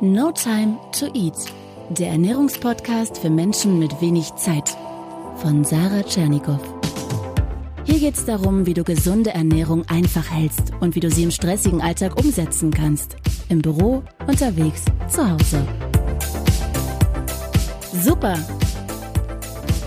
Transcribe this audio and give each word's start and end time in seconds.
No 0.00 0.30
Time 0.30 0.78
to 0.92 1.06
Eat, 1.06 1.34
der 1.88 2.10
Ernährungspodcast 2.10 3.18
für 3.18 3.30
Menschen 3.30 3.80
mit 3.80 4.00
wenig 4.00 4.32
Zeit 4.36 4.76
von 5.38 5.64
Sarah 5.64 6.04
Tschernikow. 6.04 6.60
Hier 7.82 7.98
geht 7.98 8.14
es 8.14 8.24
darum, 8.24 8.64
wie 8.64 8.74
du 8.74 8.84
gesunde 8.84 9.30
Ernährung 9.30 9.84
einfach 9.88 10.30
hältst 10.30 10.72
und 10.78 10.94
wie 10.94 11.00
du 11.00 11.10
sie 11.10 11.24
im 11.24 11.32
stressigen 11.32 11.80
Alltag 11.80 12.16
umsetzen 12.16 12.70
kannst. 12.70 13.16
Im 13.48 13.60
Büro, 13.60 14.04
unterwegs, 14.28 14.84
zu 15.08 15.28
Hause. 15.28 15.66
Super! 17.92 18.36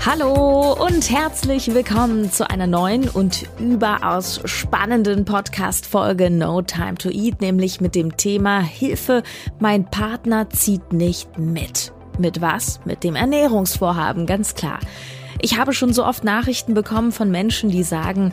Hallo 0.04 0.74
und 0.74 1.12
herzlich 1.12 1.76
willkommen 1.76 2.32
zu 2.32 2.50
einer 2.50 2.66
neuen 2.66 3.08
und 3.08 3.48
überaus 3.60 4.42
spannenden 4.46 5.26
Podcast-Folge 5.26 6.32
No 6.32 6.64
Time 6.64 6.96
to 6.96 7.10
Eat, 7.10 7.40
nämlich 7.40 7.82
mit 7.82 7.94
dem 7.94 8.18
Thema 8.18 8.62
Hilfe, 8.62 9.22
mein 9.60 9.86
Partner 9.86 10.50
zieht 10.50 10.92
nicht 10.92 11.38
mit. 11.38 11.94
Mit 12.18 12.42
was? 12.42 12.80
Mit 12.84 13.04
dem 13.04 13.16
Ernährungsvorhaben, 13.16 14.26
ganz 14.26 14.56
klar. 14.56 14.80
Ich 15.44 15.58
habe 15.58 15.74
schon 15.74 15.92
so 15.92 16.06
oft 16.06 16.24
Nachrichten 16.24 16.76
bekommen 16.76 17.12
von 17.12 17.32
Menschen, 17.32 17.72
die 17.72 17.82
sagen, 17.82 18.32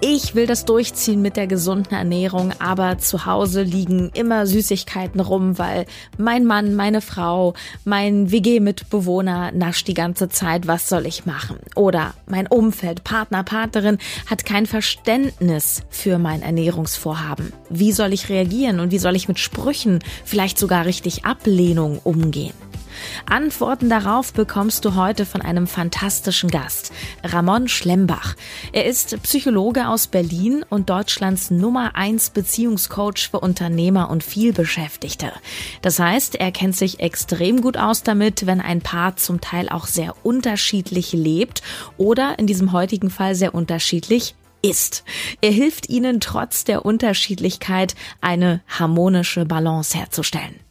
ich 0.00 0.36
will 0.36 0.46
das 0.46 0.64
durchziehen 0.64 1.20
mit 1.20 1.36
der 1.36 1.48
gesunden 1.48 1.94
Ernährung, 1.94 2.52
aber 2.60 2.98
zu 2.98 3.26
Hause 3.26 3.62
liegen 3.62 4.10
immer 4.14 4.46
Süßigkeiten 4.46 5.18
rum, 5.18 5.58
weil 5.58 5.86
mein 6.16 6.44
Mann, 6.44 6.76
meine 6.76 7.00
Frau, 7.00 7.54
mein 7.84 8.30
WG-Mitbewohner 8.30 9.50
nascht 9.50 9.88
die 9.88 9.94
ganze 9.94 10.28
Zeit, 10.28 10.68
was 10.68 10.88
soll 10.88 11.06
ich 11.06 11.26
machen? 11.26 11.56
Oder 11.74 12.14
mein 12.26 12.46
Umfeld, 12.46 13.02
Partner, 13.02 13.42
Partnerin 13.42 13.98
hat 14.26 14.44
kein 14.44 14.66
Verständnis 14.66 15.82
für 15.90 16.18
mein 16.18 16.42
Ernährungsvorhaben. 16.42 17.52
Wie 17.68 17.90
soll 17.90 18.12
ich 18.12 18.28
reagieren 18.28 18.78
und 18.78 18.92
wie 18.92 18.98
soll 18.98 19.16
ich 19.16 19.26
mit 19.26 19.40
Sprüchen, 19.40 19.98
vielleicht 20.24 20.58
sogar 20.58 20.86
richtig 20.86 21.24
Ablehnung 21.24 21.98
umgehen? 22.04 22.54
Antworten 23.26 23.88
darauf 23.88 24.32
bekommst 24.32 24.84
du 24.84 24.94
heute 24.94 25.26
von 25.26 25.42
einem 25.42 25.66
fantastischen 25.66 26.50
Gast, 26.50 26.92
Ramon 27.22 27.68
Schlembach. 27.68 28.34
Er 28.72 28.86
ist 28.86 29.22
Psychologe 29.22 29.88
aus 29.88 30.06
Berlin 30.06 30.64
und 30.68 30.90
Deutschlands 30.90 31.50
Nummer 31.50 31.96
1 31.96 32.30
Beziehungscoach 32.30 33.28
für 33.30 33.40
Unternehmer 33.40 34.10
und 34.10 34.22
vielbeschäftigte. 34.22 35.32
Das 35.82 35.98
heißt, 35.98 36.36
er 36.36 36.52
kennt 36.52 36.76
sich 36.76 37.00
extrem 37.00 37.60
gut 37.60 37.76
aus 37.76 38.02
damit, 38.02 38.46
wenn 38.46 38.60
ein 38.60 38.80
Paar 38.80 39.16
zum 39.16 39.40
Teil 39.40 39.68
auch 39.68 39.86
sehr 39.86 40.14
unterschiedlich 40.24 41.12
lebt 41.12 41.62
oder 41.96 42.38
in 42.38 42.46
diesem 42.46 42.72
heutigen 42.72 43.10
Fall 43.10 43.34
sehr 43.34 43.54
unterschiedlich 43.54 44.34
ist. 44.64 45.04
Er 45.40 45.50
hilft 45.50 45.88
ihnen 45.88 46.20
trotz 46.20 46.64
der 46.64 46.84
Unterschiedlichkeit 46.84 47.94
eine 48.20 48.62
harmonische 48.66 49.44
Balance 49.44 49.96
herzustellen. 49.96 50.63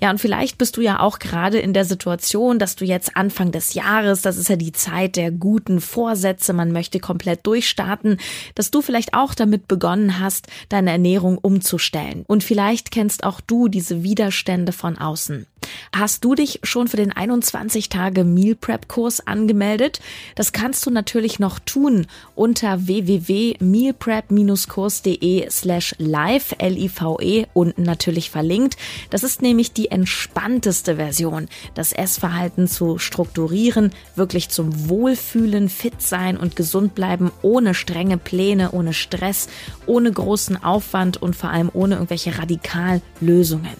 Ja, 0.00 0.10
und 0.10 0.18
vielleicht 0.18 0.58
bist 0.58 0.76
du 0.76 0.80
ja 0.80 1.00
auch 1.00 1.18
gerade 1.18 1.58
in 1.58 1.72
der 1.72 1.84
Situation, 1.84 2.58
dass 2.58 2.76
du 2.76 2.84
jetzt 2.84 3.16
Anfang 3.16 3.52
des 3.52 3.74
Jahres, 3.74 4.22
das 4.22 4.36
ist 4.36 4.48
ja 4.48 4.56
die 4.56 4.72
Zeit 4.72 5.16
der 5.16 5.30
guten 5.30 5.80
Vorsätze, 5.80 6.52
man 6.52 6.72
möchte 6.72 7.00
komplett 7.00 7.46
durchstarten, 7.46 8.18
dass 8.54 8.70
du 8.70 8.82
vielleicht 8.82 9.14
auch 9.14 9.34
damit 9.34 9.68
begonnen 9.68 10.20
hast, 10.20 10.46
deine 10.68 10.90
Ernährung 10.90 11.38
umzustellen. 11.38 12.24
Und 12.26 12.44
vielleicht 12.44 12.90
kennst 12.90 13.24
auch 13.24 13.40
du 13.40 13.68
diese 13.68 14.02
Widerstände 14.02 14.72
von 14.72 14.98
außen. 14.98 15.46
Hast 15.94 16.24
du 16.24 16.34
dich 16.34 16.60
schon 16.62 16.88
für 16.88 16.96
den 16.96 17.12
21 17.12 17.88
Tage 17.88 18.24
Meal 18.24 18.54
Prep 18.54 18.88
Kurs 18.88 19.26
angemeldet? 19.26 20.00
Das 20.34 20.52
kannst 20.52 20.84
du 20.86 20.90
natürlich 20.90 21.38
noch 21.38 21.58
tun 21.58 22.06
unter 22.34 22.86
www.mealprep-kurs.de 22.86 25.50
slash 25.50 25.94
live, 25.98 26.54
L-I-V-E, 26.58 27.46
unten 27.54 27.82
natürlich 27.82 28.30
verlinkt. 28.30 28.76
Das 29.10 29.24
ist 29.24 29.42
nämlich 29.42 29.72
die 29.72 29.90
entspannteste 29.90 30.96
Version, 30.96 31.48
das 31.74 31.92
Essverhalten 31.92 32.68
zu 32.68 32.98
strukturieren, 32.98 33.90
wirklich 34.14 34.48
zum 34.48 34.88
Wohlfühlen, 34.88 35.68
fit 35.68 36.00
sein 36.00 36.36
und 36.36 36.54
gesund 36.56 36.94
bleiben, 36.94 37.32
ohne 37.42 37.74
strenge 37.74 38.16
Pläne, 38.16 38.70
ohne 38.72 38.92
Stress, 38.92 39.48
ohne 39.86 40.12
großen 40.12 40.62
Aufwand 40.62 41.20
und 41.20 41.34
vor 41.34 41.50
allem 41.50 41.70
ohne 41.72 41.94
irgendwelche 41.94 42.38
Radikallösungen 42.38 43.76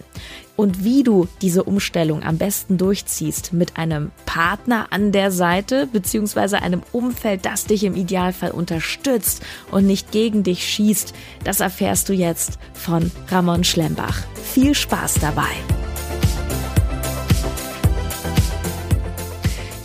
und 0.61 0.85
wie 0.85 1.03
du 1.03 1.27
diese 1.41 1.65
Umstellung 1.65 2.23
am 2.23 2.37
besten 2.37 2.77
durchziehst 2.77 3.55
mit 3.55 3.79
einem 3.79 4.11
Partner 4.27 4.89
an 4.91 5.11
der 5.11 5.31
Seite 5.31 5.87
beziehungsweise 5.87 6.61
einem 6.61 6.83
Umfeld, 6.93 7.47
das 7.47 7.65
dich 7.65 7.83
im 7.83 7.97
Idealfall 7.97 8.51
unterstützt 8.51 9.43
und 9.71 9.87
nicht 9.87 10.13
gegen 10.13 10.43
dich 10.43 10.69
schießt, 10.69 11.15
das 11.45 11.61
erfährst 11.61 12.11
du 12.11 12.13
jetzt 12.13 12.59
von 12.75 13.11
Ramon 13.29 13.65
Schlembach. 13.65 14.19
Viel 14.35 14.75
Spaß 14.75 15.15
dabei! 15.23 15.49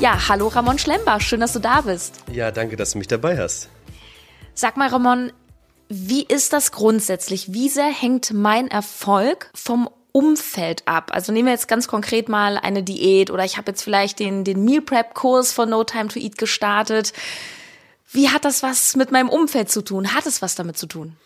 Ja, 0.02 0.28
hallo 0.28 0.50
Ramon 0.50 0.78
Schlembach, 0.78 1.22
schön, 1.22 1.40
dass 1.40 1.54
du 1.54 1.60
da 1.60 1.80
bist. 1.80 2.16
Ja, 2.34 2.52
danke, 2.52 2.76
dass 2.76 2.92
du 2.92 2.98
mich 2.98 3.08
dabei 3.08 3.38
hast. 3.38 3.70
Sag 4.54 4.76
mal, 4.76 4.90
Ramon, 4.90 5.32
wie 5.88 6.26
ist 6.26 6.52
das 6.52 6.74
grundsätzlich? 6.74 7.54
Wie 7.54 7.70
sehr 7.70 7.88
hängt 7.88 8.34
mein 8.34 8.68
Erfolg 8.68 9.50
vom 9.54 9.88
Umfeld 10.16 10.88
ab? 10.88 11.12
Also 11.14 11.34
nehmen 11.34 11.48
wir 11.48 11.52
jetzt 11.52 11.68
ganz 11.68 11.90
konkret 11.90 12.30
mal 12.30 12.58
eine 12.58 12.84
Diät 12.84 13.30
oder 13.32 13.44
ich 13.44 13.58
habe 13.58 13.72
jetzt 13.72 13.84
vielleicht 13.84 14.20
den, 14.20 14.46
den 14.46 14.64
Meal 14.64 14.80
Prep 14.80 15.14
Kurs 15.14 15.52
von 15.52 15.70
No 15.70 15.84
Time 15.84 16.08
to 16.08 16.20
Eat 16.20 16.38
gestartet. 16.38 17.12
Wie 18.14 18.30
hat 18.30 18.46
das 18.46 18.64
was 18.64 18.96
mit 18.96 19.12
meinem 19.12 19.28
Umfeld 19.28 19.70
zu 19.70 19.82
tun? 19.82 20.14
Hat 20.14 20.26
es 20.26 20.42
was 20.42 20.56
damit 20.56 20.78
zu 20.78 20.88
tun? 20.88 21.18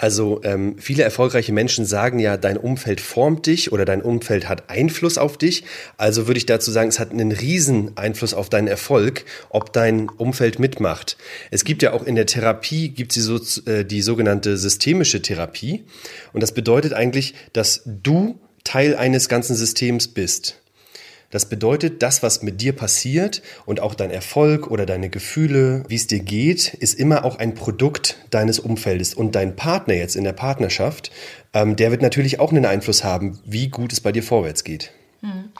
Also 0.00 0.40
ähm, 0.44 0.76
viele 0.78 1.02
erfolgreiche 1.02 1.52
Menschen 1.52 1.84
sagen 1.84 2.20
ja, 2.20 2.38
dein 2.38 2.56
Umfeld 2.56 3.02
formt 3.02 3.44
dich 3.44 3.70
oder 3.70 3.84
dein 3.84 4.00
Umfeld 4.00 4.48
hat 4.48 4.70
Einfluss 4.70 5.18
auf 5.18 5.36
dich. 5.36 5.64
Also 5.98 6.26
würde 6.26 6.38
ich 6.38 6.46
dazu 6.46 6.70
sagen, 6.70 6.88
es 6.88 6.98
hat 6.98 7.10
einen 7.10 7.32
riesen 7.32 7.98
Einfluss 7.98 8.32
auf 8.32 8.48
deinen 8.48 8.66
Erfolg, 8.66 9.26
ob 9.50 9.74
dein 9.74 10.08
Umfeld 10.08 10.58
mitmacht. 10.58 11.18
Es 11.50 11.64
gibt 11.64 11.82
ja 11.82 11.92
auch 11.92 12.02
in 12.02 12.14
der 12.14 12.24
Therapie 12.24 12.88
gibt 12.88 13.14
es 13.14 13.24
so, 13.24 13.38
äh, 13.70 13.84
die 13.84 14.00
sogenannte 14.00 14.56
systemische 14.56 15.20
Therapie 15.20 15.84
und 16.32 16.42
das 16.42 16.52
bedeutet 16.52 16.94
eigentlich, 16.94 17.34
dass 17.52 17.82
du 17.84 18.40
Teil 18.64 18.96
eines 18.96 19.28
ganzen 19.28 19.54
Systems 19.54 20.08
bist. 20.08 20.62
Das 21.30 21.46
bedeutet, 21.46 22.02
das, 22.02 22.22
was 22.22 22.42
mit 22.42 22.60
dir 22.60 22.74
passiert 22.74 23.42
und 23.64 23.80
auch 23.80 23.94
dein 23.94 24.10
Erfolg 24.10 24.68
oder 24.68 24.84
deine 24.84 25.10
Gefühle, 25.10 25.84
wie 25.86 25.94
es 25.94 26.08
dir 26.08 26.18
geht, 26.18 26.74
ist 26.74 26.98
immer 26.98 27.24
auch 27.24 27.38
ein 27.38 27.54
Produkt 27.54 28.18
deines 28.30 28.58
Umfeldes. 28.58 29.14
Und 29.14 29.36
dein 29.36 29.54
Partner 29.54 29.94
jetzt 29.94 30.16
in 30.16 30.24
der 30.24 30.32
Partnerschaft, 30.32 31.12
ähm, 31.54 31.76
der 31.76 31.92
wird 31.92 32.02
natürlich 32.02 32.40
auch 32.40 32.50
einen 32.50 32.66
Einfluss 32.66 33.04
haben, 33.04 33.38
wie 33.44 33.68
gut 33.68 33.92
es 33.92 34.00
bei 34.00 34.10
dir 34.10 34.24
vorwärts 34.24 34.64
geht. 34.64 34.90
Hm. 35.20 35.50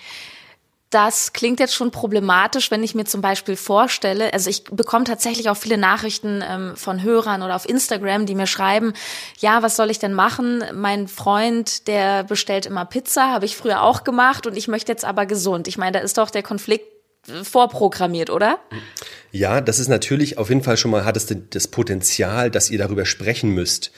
Das 0.91 1.33
klingt 1.33 1.61
jetzt 1.61 1.75
schon 1.75 1.93
problematisch, 1.93 2.73
wenn 2.73 2.83
ich 2.83 2.97
mir 2.97 3.05
zum 3.05 3.21
Beispiel 3.21 3.55
vorstelle, 3.55 4.33
also 4.33 4.51
ich 4.51 4.65
bekomme 4.65 5.05
tatsächlich 5.05 5.49
auch 5.49 5.57
viele 5.57 5.79
Nachrichten 5.79 6.43
ähm, 6.45 6.77
von 6.77 7.01
Hörern 7.05 7.43
oder 7.43 7.55
auf 7.55 7.69
Instagram, 7.69 8.27
die 8.27 8.35
mir 8.35 8.49
schreiben, 8.49 8.93
ja, 9.39 9.63
was 9.63 9.77
soll 9.77 9.91
ich 9.91 10.01
denn 10.01 10.15
machen? 10.15 10.65
Mein 10.75 11.07
Freund, 11.07 11.87
der 11.87 12.25
bestellt 12.25 12.67
immer 12.67 12.85
Pizza, 12.87 13.31
habe 13.31 13.45
ich 13.45 13.57
früher 13.57 13.83
auch 13.83 14.03
gemacht 14.03 14.49
und 14.49 14.57
ich 14.57 14.67
möchte 14.67 14.91
jetzt 14.91 15.05
aber 15.05 15.27
gesund. 15.27 15.69
Ich 15.69 15.79
meine, 15.79 15.93
da 15.93 15.99
ist 16.01 16.19
doch 16.19 16.29
der 16.29 16.43
Konflikt 16.43 17.00
vorprogrammiert, 17.43 18.31
oder? 18.31 18.59
Ja, 19.33 19.61
das 19.61 19.79
ist 19.79 19.89
natürlich 19.89 20.39
auf 20.39 20.49
jeden 20.49 20.63
Fall 20.63 20.77
schon 20.77 20.91
mal, 20.91 21.05
hat 21.05 21.17
es 21.17 21.33
das 21.51 21.69
Potenzial, 21.69 22.51
dass 22.51 22.71
ihr 22.71 22.79
darüber 22.79 23.05
sprechen 23.05 23.51
müsst. 23.51 23.93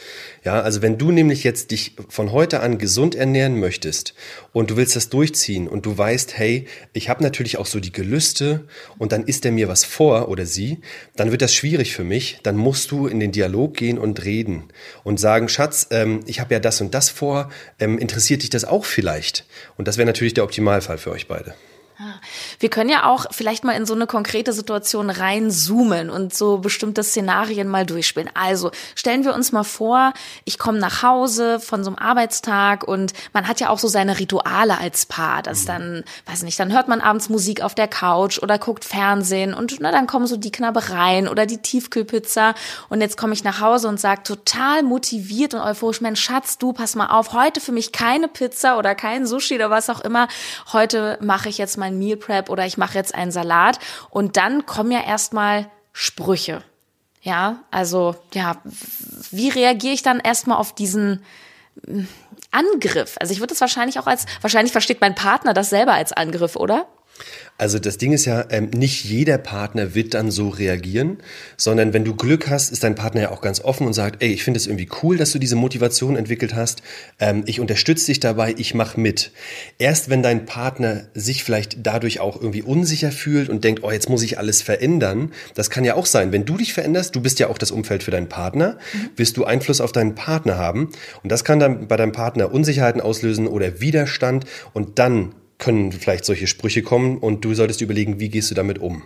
Ja, 0.45 0.61
also 0.61 0.83
wenn 0.83 0.99
du 0.99 1.11
nämlich 1.11 1.43
jetzt 1.43 1.71
dich 1.71 1.97
von 2.09 2.33
heute 2.33 2.61
an 2.61 2.77
gesund 2.77 3.15
ernähren 3.15 3.59
möchtest 3.59 4.15
und 4.53 4.71
du 4.71 4.77
willst 4.77 4.95
das 4.95 5.09
durchziehen 5.09 5.69
und 5.69 5.87
du 5.87 5.97
weißt, 5.97 6.37
hey, 6.37 6.67
ich 6.93 7.09
habe 7.09 7.23
natürlich 7.23 7.57
auch 7.57 7.67
so 7.67 7.81
die 7.81 7.93
Gelüste 7.93 8.67
und 8.99 9.13
dann 9.13 9.25
isst 9.25 9.47
er 9.47 9.53
mir 9.53 9.69
was 9.69 9.85
vor 9.85 10.29
oder 10.29 10.45
sie, 10.45 10.81
dann 11.17 11.31
wird 11.31 11.41
das 11.41 11.55
schwierig 11.55 11.95
für 11.95 12.05
mich. 12.05 12.41
Dann 12.43 12.57
musst 12.57 12.91
du 12.91 13.07
in 13.07 13.21
den 13.21 13.33
Dialog 13.33 13.75
gehen 13.75 13.99
und 13.99 14.25
reden 14.25 14.65
und 15.03 15.19
sagen, 15.19 15.49
Schatz, 15.49 15.87
ähm, 15.91 16.21
ich 16.27 16.41
habe 16.41 16.53
ja 16.53 16.61
das 16.61 16.81
und 16.81 16.93
das 16.93 17.09
vor, 17.09 17.51
ähm, 17.79 17.99
interessiert 17.99 18.43
dich 18.43 18.51
das 18.51 18.65
auch 18.65 18.85
vielleicht? 18.85 19.47
Und 19.79 19.89
das 19.89 19.97
wäre 19.97 20.07
natürlich 20.07 20.35
der 20.35 20.45
Optimalfall 20.45 20.99
für 20.99 21.13
euch 21.13 21.29
beide. 21.29 21.55
Wir 22.59 22.71
können 22.71 22.91
ja 22.91 23.07
auch 23.07 23.27
vielleicht 23.31 23.65
mal 23.65 23.73
in 23.73 23.87
so 23.87 23.95
eine 23.95 24.07
konkrete 24.07 24.53
Situation 24.53 25.11
reinzoomen 25.11 26.11
und 26.11 26.35
so 26.35 26.59
bestimmte 26.59 27.03
Szenarien 27.03 27.69
mal 27.69 27.87
durchspielen. 27.87 28.31
Also 28.35 28.71
stellen 28.95 29.25
wir 29.25 29.35
uns 29.35 29.53
mal 29.53 29.65
vor, 29.65 30.13
ich 30.45 30.59
komme 30.59 30.79
nach 30.79 31.03
Hause 31.03 31.61
von 31.61 31.85
so 31.85 31.91
einem 31.91 31.99
Arbeitstag 31.99 32.87
und 32.87 33.13
man 33.33 33.49
hat 33.49 33.61
ja 33.61 33.71
auch 33.71 33.79
so 33.79 33.89
seine 33.89 34.19
Rituale 34.19 34.79
als 34.79 35.07
Paar. 35.07 35.43
Das 35.43 35.63
mhm. 35.63 35.67
dann, 35.67 36.05
weiß 36.27 36.43
nicht, 36.43 36.59
dann 36.59 36.73
hört 36.73 36.89
man 36.89 37.01
abends 37.01 37.29
Musik 37.29 37.63
auf 37.63 37.75
der 37.75 37.89
Couch 37.89 38.39
oder 38.39 38.59
guckt 38.59 38.85
Fernsehen 38.85 39.55
und 39.55 39.77
na, 39.81 39.91
dann 39.91 40.07
kommen 40.07 40.27
so 40.27 40.37
die 40.37 40.53
Knabbereien 40.53 41.29
oder 41.29 41.47
die 41.47 41.59
Tiefkühlpizza 41.59 42.55
und 42.89 43.01
jetzt 43.01 43.17
komme 43.17 43.33
ich 43.35 43.45
nach 43.45 43.61
Hause 43.61 43.89
und 43.89 44.01
sage 44.01 44.23
total 44.23 44.83
motiviert 44.83 45.55
und 45.55 45.61
euphorisch, 45.61 46.01
Mensch 46.01 46.21
Schatz, 46.21 46.59
du 46.59 46.73
pass 46.73 46.95
mal 46.95 47.07
auf, 47.07 47.33
heute 47.33 47.61
für 47.61 47.73
mich 47.73 47.93
keine 47.93 48.29
Pizza 48.29 48.79
oder 48.79 48.95
kein 48.95 49.27
Sushi 49.27 49.55
oder 49.55 49.71
was 49.71 49.91
auch 49.91 50.01
immer. 50.01 50.29
Heute 50.73 51.19
mache 51.21 51.49
ich 51.49 51.59
jetzt 51.59 51.79
mein 51.79 51.92
ein 51.93 51.99
Meal 51.99 52.17
Prep 52.17 52.51
oder 52.51 52.67
ich 52.67 52.79
mache 52.79 52.99
jetzt 52.99 53.15
einen 53.15 53.31
Salat 53.31 53.79
und 54.11 54.37
dann 54.37 54.67
kommen 54.67 54.91
ja 54.91 55.05
erstmal 55.05 55.71
Sprüche. 55.93 56.63
Ja, 57.23 57.63
also 57.71 58.17
ja, 58.35 58.57
wie 59.31 59.49
reagiere 59.49 59.95
ich 59.95 60.03
dann 60.03 60.19
erstmal 60.19 60.59
auf 60.59 60.75
diesen 60.75 61.23
Angriff. 62.51 63.17
Also 63.21 63.33
ich 63.33 63.39
würde 63.39 63.53
das 63.53 63.61
wahrscheinlich 63.61 63.99
auch 63.99 64.07
als, 64.07 64.27
wahrscheinlich 64.41 64.73
versteht 64.73 65.01
mein 65.01 65.15
Partner 65.15 65.55
das 65.55 65.71
selber 65.71 65.95
als 65.95 66.13
Angriff, 66.13 66.57
oder? 66.57 66.87
Also 67.59 67.79
das 67.79 67.97
Ding 67.97 68.13
ist 68.13 68.25
ja, 68.25 68.45
ähm, 68.51 68.71
nicht 68.75 69.05
jeder 69.05 69.39
Partner 69.39 69.95
wird 69.95 70.15
dann 70.15 70.33
so 70.33 70.49
reagieren, 70.49 71.19
sondern 71.57 71.93
wenn 71.93 72.05
du 72.05 72.15
Glück 72.17 72.51
hast, 72.51 72.73
ist 72.73 72.83
dein 72.83 72.97
Partner 72.97 73.21
ja 73.21 73.31
auch 73.31 73.41
ganz 73.41 73.61
offen 73.61 73.87
und 73.87 73.93
sagt, 73.93 74.21
ey, 74.23 74.33
ich 74.33 74.43
finde 74.43 74.59
es 74.59 74.67
irgendwie 74.67 74.89
cool, 75.03 75.17
dass 75.17 75.31
du 75.31 75.39
diese 75.39 75.55
Motivation 75.55 76.17
entwickelt 76.17 76.55
hast. 76.55 76.83
Ähm, 77.21 77.45
ich 77.47 77.61
unterstütze 77.61 78.07
dich 78.07 78.19
dabei, 78.19 78.55
ich 78.59 78.75
mache 78.75 78.99
mit. 78.99 79.31
Erst 79.79 80.11
wenn 80.11 80.23
dein 80.25 80.45
Partner 80.45 81.05
sich 81.15 81.45
vielleicht 81.45 81.87
dadurch 81.87 82.19
auch 82.19 82.41
irgendwie 82.41 82.63
unsicher 82.63 83.13
fühlt 83.13 83.49
und 83.49 83.63
denkt, 83.63 83.85
oh, 83.85 83.93
jetzt 83.93 84.09
muss 84.09 84.23
ich 84.23 84.39
alles 84.39 84.61
verändern, 84.63 85.31
das 85.55 85.71
kann 85.71 85.85
ja 85.85 85.95
auch 85.95 86.07
sein. 86.07 86.33
Wenn 86.33 86.45
du 86.45 86.57
dich 86.57 86.73
veränderst, 86.73 87.15
du 87.15 87.21
bist 87.21 87.39
ja 87.39 87.49
auch 87.49 87.59
das 87.59 87.71
Umfeld 87.71 88.03
für 88.03 88.11
deinen 88.11 88.29
Partner, 88.29 88.79
mhm. 88.93 89.11
wirst 89.17 89.37
du 89.37 89.45
Einfluss 89.45 89.81
auf 89.81 89.93
deinen 89.93 90.17
Partner 90.17 90.59
haben 90.59 90.91
und 91.23 91.31
das 91.31 91.45
kann 91.45 91.61
dann 91.61 91.87
bei 91.87 91.97
deinem 91.97 92.13
Partner 92.13 92.53
Unsicherheiten 92.53 93.01
auslösen 93.01 93.47
oder 93.47 93.81
Widerstand 93.81 94.47
und 94.73 94.99
dann 94.99 95.35
können 95.59 95.93
vielleicht 95.93 96.25
solche 96.25 96.47
Sprüche 96.47 96.83
kommen 96.83 97.19
und 97.19 97.45
du 97.45 97.55
solltest 97.55 97.81
überlegen, 97.81 98.21
wie 98.21 98.29
gehst 98.29 98.51
du 98.51 98.55
damit 98.55 98.79
um. 98.79 99.03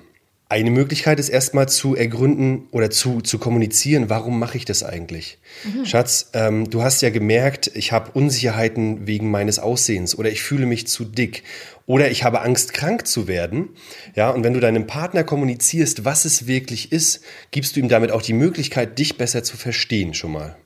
Eine 0.48 0.70
Möglichkeit 0.70 1.18
ist 1.18 1.28
erstmal 1.28 1.68
zu 1.68 1.96
ergründen 1.96 2.68
oder 2.70 2.88
zu, 2.88 3.20
zu 3.20 3.38
kommunizieren, 3.38 4.08
warum 4.08 4.38
mache 4.38 4.56
ich 4.56 4.64
das 4.64 4.84
eigentlich? 4.84 5.38
Mhm. 5.64 5.84
Schatz, 5.84 6.30
ähm, 6.34 6.70
du 6.70 6.82
hast 6.82 7.02
ja 7.02 7.10
gemerkt, 7.10 7.72
ich 7.74 7.90
habe 7.90 8.12
Unsicherheiten 8.12 9.08
wegen 9.08 9.28
meines 9.28 9.58
Aussehens 9.58 10.16
oder 10.16 10.30
ich 10.30 10.42
fühle 10.42 10.66
mich 10.66 10.86
zu 10.86 11.04
dick 11.04 11.42
oder 11.86 12.12
ich 12.12 12.22
habe 12.22 12.42
Angst, 12.42 12.74
krank 12.74 13.08
zu 13.08 13.26
werden. 13.26 13.70
Ja, 14.14 14.30
und 14.30 14.44
wenn 14.44 14.54
du 14.54 14.60
deinem 14.60 14.86
Partner 14.86 15.24
kommunizierst, 15.24 16.04
was 16.04 16.24
es 16.24 16.46
wirklich 16.46 16.92
ist, 16.92 17.24
gibst 17.50 17.74
du 17.74 17.80
ihm 17.80 17.88
damit 17.88 18.12
auch 18.12 18.22
die 18.22 18.32
Möglichkeit, 18.32 19.00
dich 19.00 19.18
besser 19.18 19.42
zu 19.42 19.56
verstehen 19.56 20.14
schon 20.14 20.30
mal. 20.30 20.56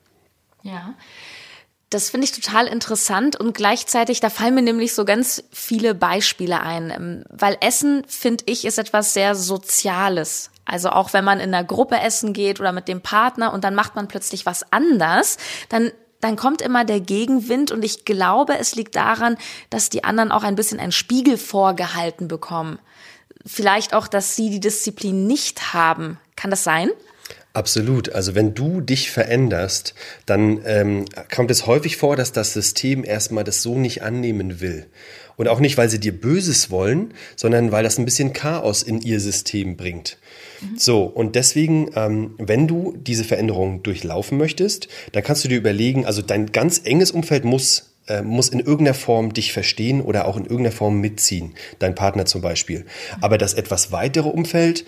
Ja. 0.63 0.95
Das 1.91 2.09
finde 2.09 2.25
ich 2.25 2.33
total 2.33 2.69
interessant 2.69 3.35
und 3.35 3.53
gleichzeitig, 3.53 4.21
da 4.21 4.31
fallen 4.31 4.55
mir 4.55 4.63
nämlich 4.63 4.95
so 4.95 5.05
ganz 5.05 5.43
viele 5.51 5.95
Beispiele 5.95 6.61
ein, 6.61 6.91
ähm, 6.91 7.25
weil 7.29 7.57
Essen, 7.61 8.05
finde 8.07 8.45
ich, 8.47 8.65
ist 8.65 8.79
etwas 8.79 9.13
sehr 9.13 9.35
Soziales. 9.35 10.51
Also 10.65 10.91
auch 10.91 11.13
wenn 11.13 11.25
man 11.25 11.41
in 11.41 11.53
einer 11.53 11.65
Gruppe 11.65 11.99
essen 11.99 12.33
geht 12.33 12.61
oder 12.61 12.71
mit 12.71 12.87
dem 12.87 13.01
Partner 13.01 13.53
und 13.53 13.65
dann 13.65 13.75
macht 13.75 13.97
man 13.97 14.07
plötzlich 14.07 14.47
was 14.47 14.73
anders, 14.73 15.37
dann 15.69 15.91
dann 16.21 16.37
kommt 16.37 16.61
immer 16.61 16.85
der 16.85 17.01
Gegenwind 17.01 17.73
und 17.73 17.83
ich 17.83 18.05
glaube, 18.05 18.59
es 18.59 18.75
liegt 18.75 18.95
daran, 18.95 19.39
dass 19.71 19.89
die 19.89 20.05
anderen 20.05 20.33
auch 20.33 20.43
ein 20.43 20.55
bisschen 20.55 20.79
einen 20.79 20.93
Spiegel 20.93 21.39
vorgehalten 21.39 22.29
bekommen. 22.29 22.79
Vielleicht 23.47 23.95
auch, 23.95 24.07
dass 24.07 24.37
sie 24.37 24.51
die 24.51 24.61
Disziplin 24.61 25.27
nicht 25.27 25.73
haben. 25.73 26.21
Kann 26.37 26.51
das 26.51 26.63
sein? 26.63 26.91
Absolut. 27.53 28.13
Also 28.13 28.35
wenn 28.35 28.55
du 28.55 28.81
dich 28.81 29.11
veränderst, 29.11 29.95
dann 30.25 30.61
ähm, 30.65 31.05
kommt 31.35 31.51
es 31.51 31.67
häufig 31.67 31.97
vor, 31.97 32.15
dass 32.15 32.33
das 32.33 32.53
System 32.53 33.05
erstmal 33.05 33.43
das 33.43 33.63
so 33.63 33.77
nicht 33.77 34.03
annehmen 34.03 34.61
will. 34.61 34.87
Und 35.37 35.49
auch 35.49 35.59
nicht, 35.59 35.79
weil 35.79 35.89
sie 35.89 35.99
dir 35.99 36.13
Böses 36.13 36.71
wollen, 36.71 37.15
sondern 37.35 37.73
weil 37.73 37.83
das 37.83 37.99
ein 37.99 38.05
bisschen 38.05 38.33
Chaos 38.33 38.83
in 38.83 39.01
ihr 39.01 39.19
System 39.21 39.77
bringt. 39.77 40.19
Mhm. 40.61 40.79
So, 40.79 41.05
und 41.05 41.35
deswegen, 41.35 41.91
ähm, 41.97 42.35
wenn 42.39 42.69
du 42.69 42.95
diese 42.97 43.25
Veränderung 43.25 43.83
durchlaufen 43.83 44.39
möchtest, 44.39 44.89
dann 45.13 45.25
kannst 45.25 45.43
du 45.43 45.49
dir 45.49 45.59
überlegen, 45.59 46.05
also 46.05 46.23
dein 46.23 46.53
ganz 46.53 46.83
enges 46.85 47.11
Umfeld 47.11 47.45
muss 47.45 47.90
äh, 48.07 48.23
muss 48.23 48.49
in 48.49 48.61
irgendeiner 48.61 48.95
Form 48.95 49.33
dich 49.33 49.53
verstehen 49.53 50.01
oder 50.01 50.27
auch 50.27 50.37
in 50.37 50.45
irgendeiner 50.45 50.73
Form 50.73 51.01
mitziehen, 51.01 51.55
dein 51.79 51.95
Partner 51.95 52.27
zum 52.27 52.41
Beispiel. 52.41 52.87
Aber 53.21 53.39
das 53.39 53.55
etwas 53.55 53.93
weitere 53.93 54.29
Umfeld, 54.29 54.85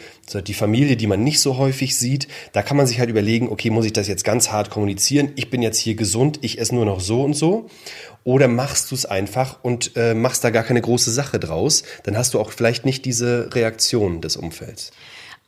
die 0.47 0.55
Familie, 0.55 0.97
die 0.97 1.06
man 1.06 1.23
nicht 1.23 1.41
so 1.41 1.59
häufig 1.59 1.97
sieht, 1.97 2.29
da 2.53 2.62
kann 2.62 2.76
man 2.76 2.87
sich 2.87 2.99
halt 2.99 3.11
überlegen, 3.11 3.49
okay, 3.49 3.70
muss 3.70 3.87
ich 3.87 3.93
das 3.93 4.09
jetzt 4.09 4.25
ganz 4.25 4.50
hart 4.50 4.70
kommunizieren? 4.70 5.32
Ich 5.37 5.50
bin 5.50 5.62
jetzt 5.62 5.79
hier 5.79 5.94
gesund, 5.94 6.38
ich 6.43 6.59
esse 6.59 6.75
nur 6.75 6.85
noch 6.85 7.00
so 7.00 7.23
und 7.23 7.35
so. 7.35 7.69
Oder 8.25 8.49
machst 8.49 8.91
du 8.91 8.94
es 8.94 9.05
einfach 9.05 9.58
und 9.62 9.93
äh, 9.97 10.15
machst 10.15 10.44
da 10.44 10.50
gar 10.50 10.62
keine 10.62 10.81
große 10.81 11.11
Sache 11.11 11.41
draus? 11.41 11.82
Dann 12.05 12.17
hast 12.17 12.35
du 12.35 12.41
auch 12.41 12.53
vielleicht 12.53 12.85
nicht 12.85 13.05
diese 13.05 13.50
Reaktion 13.53 14.20
des 14.20 14.37
Umfelds. 14.37 14.93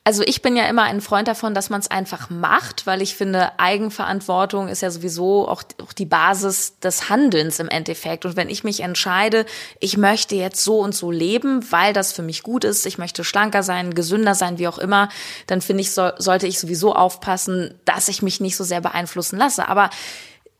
Also 0.07 0.23
ich 0.23 0.43
bin 0.43 0.55
ja 0.55 0.67
immer 0.67 0.83
ein 0.83 1.01
Freund 1.01 1.29
davon, 1.29 1.55
dass 1.55 1.71
man 1.71 1.81
es 1.81 1.91
einfach 1.91 2.29
macht, 2.29 2.87
weil 2.87 3.01
ich 3.01 3.15
finde, 3.15 3.59
Eigenverantwortung 3.59 4.69
ist 4.69 4.83
ja 4.83 4.91
sowieso 4.91 5.49
auch, 5.49 5.63
auch 5.83 5.95
die 5.95 6.05
Basis 6.05 6.79
des 6.79 7.09
Handelns 7.09 7.59
im 7.59 7.71
Endeffekt. 7.71 8.27
Und 8.27 8.37
wenn 8.37 8.51
ich 8.51 8.65
mich 8.65 8.81
entscheide, 8.81 9.47
ich 9.81 9.97
möchte 9.97 10.35
jetzt 10.35 10.63
so 10.63 10.81
und 10.81 10.95
so 10.95 11.11
leben, 11.11 11.65
weil 11.73 11.95
das 11.95 12.13
für 12.13 12.21
mich 12.21 12.43
gut 12.43 12.65
ist, 12.65 12.85
ich 12.85 12.99
möchte 12.99 13.25
schlanker 13.25 13.63
sein, 13.63 13.95
gesünder 13.95 14.35
sein, 14.35 14.59
wie 14.59 14.69
auch 14.69 14.77
immer, 14.77 15.09
dann 15.47 15.63
finde 15.63 15.81
ich, 15.81 15.93
so, 15.93 16.11
sollte 16.19 16.47
ich 16.47 16.61
sowieso 16.61 16.95
aufpassen, 16.95 17.73
dass 17.87 18.09
ich 18.09 18.21
mich 18.21 18.41
nicht 18.41 18.57
so 18.57 18.65
sehr 18.65 18.83
beeinflussen 18.83 19.39
lasse. 19.39 19.69
Aber 19.71 19.89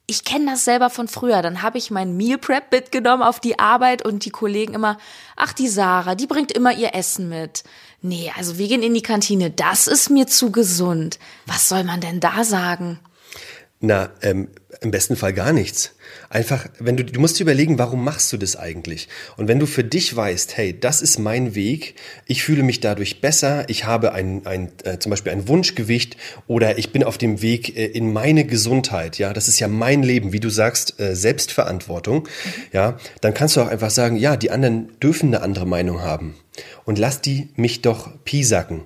ich 0.07 0.25
kenne 0.25 0.53
das 0.53 0.65
selber 0.65 0.91
von 0.91 1.09
früher. 1.09 1.41
Dann 1.43 1.63
habe 1.63 1.79
ich 1.79 1.91
mein 1.91 2.17
Meal 2.17 2.39
Prep 2.39 2.71
mitgenommen 2.73 3.23
auf 3.23 3.41
die 3.41 3.59
Arbeit 3.59 4.05
und 4.05 4.25
die 4.25 4.31
Kollegen 4.31 4.75
immer, 4.75 4.99
ach 5.37 5.53
die 5.53 5.69
Sarah, 5.69 6.15
die 6.15 6.27
bringt 6.27 6.53
immer 6.53 6.73
ihr 6.73 6.95
Essen 6.95 7.29
mit 7.29 7.65
nee, 8.05 8.31
also 8.37 8.59
wir 8.59 8.69
gehen 8.69 8.83
in 8.83 8.95
die 8.95 9.03
Kantine, 9.03 9.51
das 9.51 9.89
ist 9.89 10.11
mir 10.11 10.27
zu 10.27 10.53
gesund. 10.53 11.19
Was 11.47 11.69
soll 11.69 11.83
man 11.83 12.01
denn 12.01 12.21
da 12.21 12.45
sagen? 12.45 13.01
Na, 13.81 14.11
ähm, 14.23 14.49
im 14.81 14.91
besten 14.91 15.17
Fall 15.17 15.33
gar 15.33 15.53
nichts. 15.53 15.95
Einfach, 16.35 16.67
wenn 16.81 16.97
du, 16.97 17.05
du 17.05 17.21
musst 17.21 17.39
dir 17.39 17.45
überlegen, 17.45 17.79
warum 17.79 18.03
machst 18.03 18.33
du 18.33 18.37
das 18.37 18.57
eigentlich? 18.57 19.07
Und 19.37 19.47
wenn 19.47 19.61
du 19.61 19.67
für 19.67 19.85
dich 19.85 20.17
weißt, 20.17 20.57
hey, 20.57 20.77
das 20.77 21.01
ist 21.01 21.21
mein 21.21 21.55
Weg, 21.55 21.95
ich 22.27 22.43
fühle 22.43 22.65
mich 22.65 22.81
dadurch 22.81 23.21
besser, 23.21 23.69
ich 23.69 23.85
habe 23.85 24.15
ein, 24.15 24.45
ein 24.45 24.73
äh, 24.83 24.99
zum 24.99 25.11
Beispiel 25.11 25.31
ein 25.31 25.47
Wunschgewicht 25.47 26.17
oder 26.49 26.77
ich 26.77 26.91
bin 26.91 27.05
auf 27.05 27.19
dem 27.19 27.41
Weg 27.41 27.77
äh, 27.77 27.87
in 27.87 28.13
meine 28.13 28.45
Gesundheit, 28.45 29.17
ja, 29.19 29.33
das 29.33 29.47
ist 29.47 29.61
ja 29.61 29.69
mein 29.69 30.03
Leben, 30.03 30.33
wie 30.33 30.41
du 30.41 30.49
sagst, 30.49 30.99
äh, 30.99 31.15
Selbstverantwortung, 31.15 32.25
mhm. 32.25 32.29
ja, 32.73 32.99
dann 33.21 33.33
kannst 33.33 33.55
du 33.55 33.61
auch 33.61 33.69
einfach 33.69 33.91
sagen, 33.91 34.17
ja, 34.17 34.37
die 34.37 34.51
anderen 34.51 34.89
dürfen 34.99 35.29
eine 35.29 35.41
andere 35.41 35.69
Meinung 35.69 36.03
haben 36.03 36.35
und 36.85 36.99
lass 36.99 37.21
die 37.21 37.51
mich 37.55 37.81
doch 37.81 38.11
piesacken. 38.25 38.81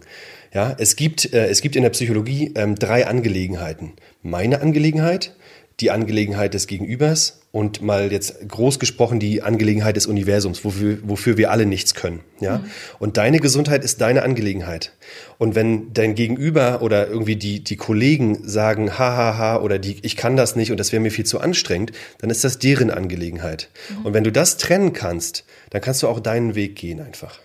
Ja, 0.52 0.76
es 0.78 0.96
gibt, 0.96 1.32
äh, 1.32 1.46
es 1.46 1.62
gibt 1.62 1.76
in 1.76 1.82
der 1.82 1.90
Psychologie 1.90 2.52
ähm, 2.56 2.74
drei 2.74 3.06
Angelegenheiten. 3.06 3.94
Meine 4.22 4.60
Angelegenheit, 4.60 5.34
die 5.80 5.90
Angelegenheit 5.92 6.54
des 6.54 6.66
Gegenübers 6.66 7.40
und 7.52 7.82
mal 7.82 8.10
jetzt 8.10 8.48
groß 8.48 8.78
gesprochen 8.78 9.20
die 9.20 9.42
Angelegenheit 9.42 9.96
des 9.96 10.06
Universums, 10.06 10.64
wofür, 10.64 10.98
wofür 11.02 11.36
wir 11.36 11.50
alle 11.50 11.66
nichts 11.66 11.94
können. 11.94 12.20
Ja? 12.40 12.58
Mhm. 12.58 12.70
Und 12.98 13.16
deine 13.16 13.38
Gesundheit 13.38 13.84
ist 13.84 14.00
deine 14.00 14.22
Angelegenheit. 14.22 14.92
Und 15.38 15.54
wenn 15.54 15.92
dein 15.92 16.14
Gegenüber 16.14 16.82
oder 16.82 17.08
irgendwie 17.08 17.36
die, 17.36 17.62
die 17.62 17.76
Kollegen 17.76 18.46
sagen, 18.46 18.98
ha, 18.98 19.16
ha, 19.16 19.38
ha, 19.38 19.56
oder 19.60 19.78
die, 19.78 19.98
ich 20.02 20.16
kann 20.16 20.36
das 20.36 20.56
nicht 20.56 20.72
und 20.72 20.78
das 20.78 20.90
wäre 20.90 21.00
mir 21.00 21.12
viel 21.12 21.26
zu 21.26 21.40
anstrengend, 21.40 21.92
dann 22.18 22.30
ist 22.30 22.42
das 22.42 22.58
deren 22.58 22.90
Angelegenheit. 22.90 23.68
Mhm. 23.88 24.06
Und 24.06 24.14
wenn 24.14 24.24
du 24.24 24.32
das 24.32 24.56
trennen 24.56 24.92
kannst, 24.92 25.44
dann 25.70 25.80
kannst 25.80 26.02
du 26.02 26.08
auch 26.08 26.20
deinen 26.20 26.54
Weg 26.56 26.74
gehen 26.76 27.00
einfach. 27.00 27.38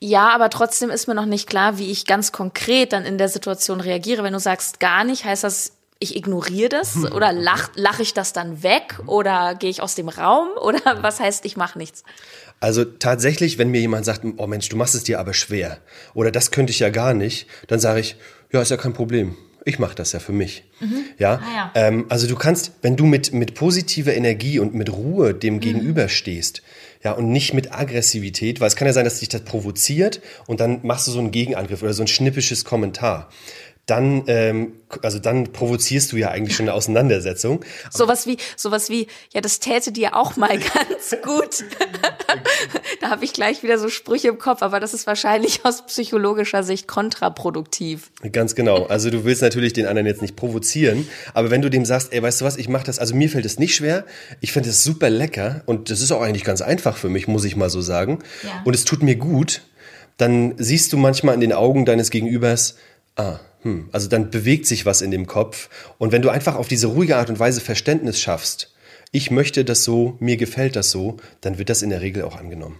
Ja, 0.00 0.28
aber 0.28 0.48
trotzdem 0.48 0.90
ist 0.90 1.08
mir 1.08 1.14
noch 1.14 1.26
nicht 1.26 1.48
klar, 1.48 1.78
wie 1.78 1.90
ich 1.90 2.06
ganz 2.06 2.30
konkret 2.30 2.92
dann 2.92 3.04
in 3.04 3.18
der 3.18 3.28
Situation 3.28 3.80
reagiere. 3.80 4.22
Wenn 4.22 4.32
du 4.32 4.38
sagst 4.38 4.78
gar 4.78 5.04
nicht, 5.04 5.24
heißt 5.24 5.42
das, 5.42 5.72
ich 6.00 6.16
ignoriere 6.16 6.68
das 6.68 6.96
oder 7.12 7.32
lache 7.32 7.72
lach 7.74 7.98
ich 8.00 8.14
das 8.14 8.32
dann 8.32 8.62
weg 8.62 9.00
oder 9.06 9.54
gehe 9.54 9.70
ich 9.70 9.82
aus 9.82 9.94
dem 9.94 10.08
Raum 10.08 10.48
oder 10.60 10.80
was 11.02 11.20
heißt, 11.20 11.44
ich 11.44 11.56
mache 11.56 11.78
nichts? 11.78 12.04
Also 12.60 12.84
tatsächlich, 12.84 13.58
wenn 13.58 13.70
mir 13.70 13.80
jemand 13.80 14.04
sagt, 14.04 14.22
oh 14.36 14.46
Mensch, 14.46 14.68
du 14.68 14.76
machst 14.76 14.94
es 14.94 15.04
dir 15.04 15.20
aber 15.20 15.34
schwer 15.34 15.78
oder 16.14 16.30
das 16.30 16.50
könnte 16.50 16.70
ich 16.70 16.80
ja 16.80 16.90
gar 16.90 17.14
nicht, 17.14 17.46
dann 17.68 17.80
sage 17.80 18.00
ich, 18.00 18.16
ja, 18.52 18.60
ist 18.62 18.70
ja 18.70 18.76
kein 18.76 18.94
Problem. 18.94 19.36
Ich 19.64 19.78
mache 19.78 19.94
das 19.94 20.12
ja 20.12 20.18
für 20.18 20.32
mich. 20.32 20.64
Mhm. 20.80 21.04
Ja, 21.18 21.34
ah, 21.34 21.40
ja. 21.54 21.72
Ähm, 21.74 22.06
also 22.08 22.26
du 22.26 22.36
kannst, 22.36 22.72
wenn 22.80 22.96
du 22.96 23.04
mit 23.04 23.34
mit 23.34 23.54
positiver 23.54 24.14
Energie 24.14 24.60
und 24.60 24.74
mit 24.74 24.90
Ruhe 24.90 25.34
dem 25.34 25.54
mhm. 25.54 25.60
Gegenüber 25.60 26.08
stehst, 26.08 26.62
ja, 27.04 27.12
und 27.12 27.30
nicht 27.30 27.54
mit 27.54 27.72
Aggressivität, 27.72 28.60
weil 28.60 28.68
es 28.68 28.76
kann 28.76 28.86
ja 28.86 28.92
sein, 28.92 29.04
dass 29.04 29.20
dich 29.20 29.28
das 29.28 29.42
provoziert 29.42 30.20
und 30.46 30.60
dann 30.60 30.80
machst 30.82 31.06
du 31.06 31.12
so 31.12 31.18
einen 31.18 31.30
Gegenangriff 31.30 31.82
oder 31.82 31.92
so 31.92 32.02
ein 32.02 32.08
schnippisches 32.08 32.64
Kommentar 32.64 33.28
dann, 33.88 34.24
ähm, 34.26 34.74
also 35.02 35.18
dann 35.18 35.50
provozierst 35.50 36.12
du 36.12 36.18
ja 36.18 36.28
eigentlich 36.30 36.54
schon 36.54 36.68
eine 36.68 36.74
Auseinandersetzung. 36.74 37.64
Sowas 37.90 38.26
wie, 38.26 38.36
sowas 38.54 38.90
wie, 38.90 39.06
ja, 39.32 39.40
das 39.40 39.60
täte 39.60 39.92
dir 39.92 40.14
auch 40.14 40.36
mal 40.36 40.58
ganz 40.74 41.16
gut. 41.22 41.64
da 43.00 43.08
habe 43.08 43.24
ich 43.24 43.32
gleich 43.32 43.62
wieder 43.62 43.78
so 43.78 43.88
Sprüche 43.88 44.28
im 44.28 44.38
Kopf, 44.38 44.60
aber 44.60 44.78
das 44.78 44.92
ist 44.92 45.06
wahrscheinlich 45.06 45.64
aus 45.64 45.86
psychologischer 45.86 46.62
Sicht 46.62 46.86
kontraproduktiv. 46.86 48.10
Ganz 48.30 48.54
genau. 48.54 48.84
Also 48.84 49.08
du 49.08 49.24
willst 49.24 49.40
natürlich 49.40 49.72
den 49.72 49.86
anderen 49.86 50.06
jetzt 50.06 50.20
nicht 50.20 50.36
provozieren, 50.36 51.08
aber 51.32 51.50
wenn 51.50 51.62
du 51.62 51.70
dem 51.70 51.86
sagst, 51.86 52.12
ey, 52.12 52.22
weißt 52.22 52.42
du 52.42 52.44
was, 52.44 52.58
ich 52.58 52.68
mache 52.68 52.84
das, 52.84 52.98
also 52.98 53.14
mir 53.14 53.30
fällt 53.30 53.46
es 53.46 53.58
nicht 53.58 53.74
schwer, 53.74 54.04
ich 54.42 54.52
finde 54.52 54.68
es 54.68 54.84
super 54.84 55.08
lecker 55.08 55.62
und 55.64 55.90
das 55.90 56.02
ist 56.02 56.12
auch 56.12 56.20
eigentlich 56.20 56.44
ganz 56.44 56.60
einfach 56.60 56.98
für 56.98 57.08
mich, 57.08 57.26
muss 57.26 57.44
ich 57.44 57.56
mal 57.56 57.70
so 57.70 57.80
sagen. 57.80 58.18
Ja. 58.42 58.62
Und 58.66 58.74
es 58.74 58.84
tut 58.84 59.02
mir 59.02 59.16
gut, 59.16 59.62
dann 60.18 60.56
siehst 60.58 60.92
du 60.92 60.98
manchmal 60.98 61.34
in 61.34 61.40
den 61.40 61.54
Augen 61.54 61.86
deines 61.86 62.10
Gegenübers, 62.10 62.76
ah, 63.16 63.38
hm, 63.62 63.88
also 63.92 64.08
dann 64.08 64.30
bewegt 64.30 64.66
sich 64.66 64.86
was 64.86 65.02
in 65.02 65.10
dem 65.10 65.26
Kopf. 65.26 65.68
Und 65.98 66.12
wenn 66.12 66.22
du 66.22 66.30
einfach 66.30 66.54
auf 66.54 66.68
diese 66.68 66.88
ruhige 66.88 67.16
Art 67.16 67.30
und 67.30 67.38
Weise 67.38 67.60
Verständnis 67.60 68.20
schaffst, 68.20 68.72
ich 69.10 69.30
möchte 69.30 69.64
das 69.64 69.84
so, 69.84 70.16
mir 70.20 70.36
gefällt 70.36 70.76
das 70.76 70.90
so, 70.90 71.16
dann 71.40 71.58
wird 71.58 71.70
das 71.70 71.82
in 71.82 71.90
der 71.90 72.00
Regel 72.00 72.24
auch 72.24 72.36
angenommen. 72.36 72.78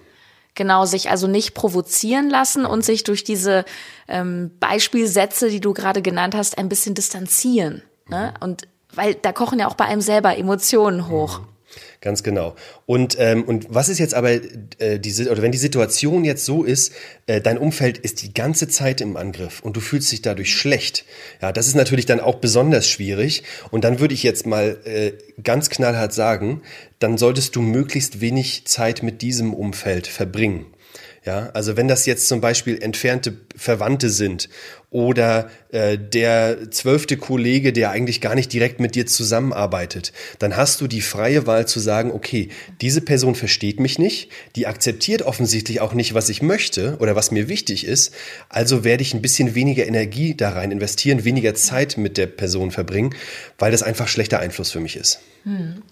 Genau, 0.55 0.85
sich 0.87 1.09
also 1.09 1.27
nicht 1.27 1.55
provozieren 1.55 2.29
lassen 2.29 2.67
und 2.67 2.85
sich 2.85 3.05
durch 3.05 3.23
diese 3.23 3.65
ähm, 4.09 4.51
Beispielsätze, 4.59 5.51
die 5.51 5.61
du 5.61 5.73
gerade 5.73 6.03
genannt 6.03 6.35
hast, 6.35 6.59
ein 6.59 6.69
bisschen 6.69 6.95
distanzieren. 6.95 7.83
Ne? 8.09 8.35
Mhm. 8.35 8.43
Und 8.43 8.69
weil 8.93 9.15
da 9.15 9.33
kochen 9.33 9.61
ja 9.61 9.69
auch 9.69 9.75
bei 9.75 9.85
einem 9.85 10.01
selber 10.01 10.37
Emotionen 10.37 11.09
hoch. 11.09 11.41
Mhm. 11.41 11.47
Ganz 12.01 12.23
genau. 12.23 12.55
Und, 12.87 13.17
ähm, 13.19 13.45
und 13.45 13.67
was 13.69 13.89
ist 13.89 13.99
jetzt 13.99 14.15
aber 14.15 14.31
äh, 14.79 14.99
diese, 14.99 15.31
oder 15.31 15.43
wenn 15.43 15.53
die 15.53 15.59
Situation 15.59 16.25
jetzt 16.25 16.45
so 16.45 16.65
ist, 16.65 16.93
äh, 17.27 17.41
dein 17.41 17.59
Umfeld 17.59 17.99
ist 17.99 18.23
die 18.23 18.33
ganze 18.33 18.69
Zeit 18.69 19.01
im 19.01 19.17
Angriff 19.17 19.61
und 19.61 19.77
du 19.77 19.81
fühlst 19.81 20.11
dich 20.13 20.23
dadurch 20.23 20.55
schlecht. 20.55 21.05
Ja, 21.43 21.53
das 21.53 21.67
ist 21.67 21.75
natürlich 21.75 22.07
dann 22.07 22.21
auch 22.21 22.37
besonders 22.37 22.89
schwierig. 22.89 23.43
Und 23.71 23.85
dann 23.85 24.01
würde 24.01 24.15
ich 24.15 24.23
jetzt 24.23 24.47
mal 24.47 24.79
äh, 24.85 25.13
ganz 25.43 25.71
knallhart 25.71 26.13
sagen, 26.13 26.63
dann 26.99 27.19
solltest 27.19 27.55
du 27.57 27.63
möglichst 27.63 28.21
wenig 28.21 28.67
Zeit 28.67 29.03
mit 29.03 29.23
diesem 29.23 29.53
Umfeld 29.53 30.07
verbringen. 30.07 30.67
Ja, 31.29 31.51
also 31.53 31.77
wenn 31.77 31.89
das 31.89 32.07
jetzt 32.07 32.27
zum 32.27 32.41
Beispiel 32.41 32.83
entfernte 32.83 33.37
Verwandte 33.55 34.09
sind 34.09 34.49
oder 34.89 35.51
äh, 35.73 35.99
der 35.99 36.71
zwölfte 36.71 37.19
Kollege, 37.19 37.75
der 37.75 37.91
eigentlich 37.91 38.23
gar 38.23 38.35
nicht 38.35 38.51
direkt 38.51 38.81
mit 38.81 38.95
dir 38.95 39.05
zusammenarbeitet, 39.05 40.15
dann 40.39 40.57
hast 40.57 40.81
du 40.81 40.87
die 40.87 41.03
freie 41.03 41.47
Wahl 41.47 41.69
zu 41.69 41.81
sagen, 41.81 42.13
okay, 42.13 42.49
diese 42.81 43.03
Person 43.03 43.35
versteht 43.35 43.79
mich 43.79 43.99
nicht, 43.99 44.31
die 44.57 44.67
akzeptiert 44.67 45.21
offensichtlich 45.21 45.83
auch 45.83 45.93
nicht, 45.93 46.15
was 46.15 46.31
ich 46.31 46.41
möchte 46.41 46.97
oder 46.99 47.15
was 47.15 47.31
mir 47.31 47.47
wichtig 47.47 47.85
ist, 47.85 48.15
also 48.49 48.83
werde 48.83 49.03
ich 49.03 49.13
ein 49.13 49.21
bisschen 49.21 49.55
weniger 49.55 49.87
Energie 49.87 50.35
da 50.35 50.53
rein 50.53 50.71
investieren, 50.71 51.27
weniger 51.27 51.55
Zeit 51.55 51.99
mit 51.99 52.17
der 52.17 52.27
Person 52.27 52.71
verbringen, 52.71 53.15
weil 53.59 53.71
das 53.71 53.83
einfach 53.83 54.09
schlechter 54.09 54.41
Einfluss 54.41 54.71
für 54.71 54.81
mich 54.81 54.97
ist. 54.97 55.21
Hm. 55.45 55.83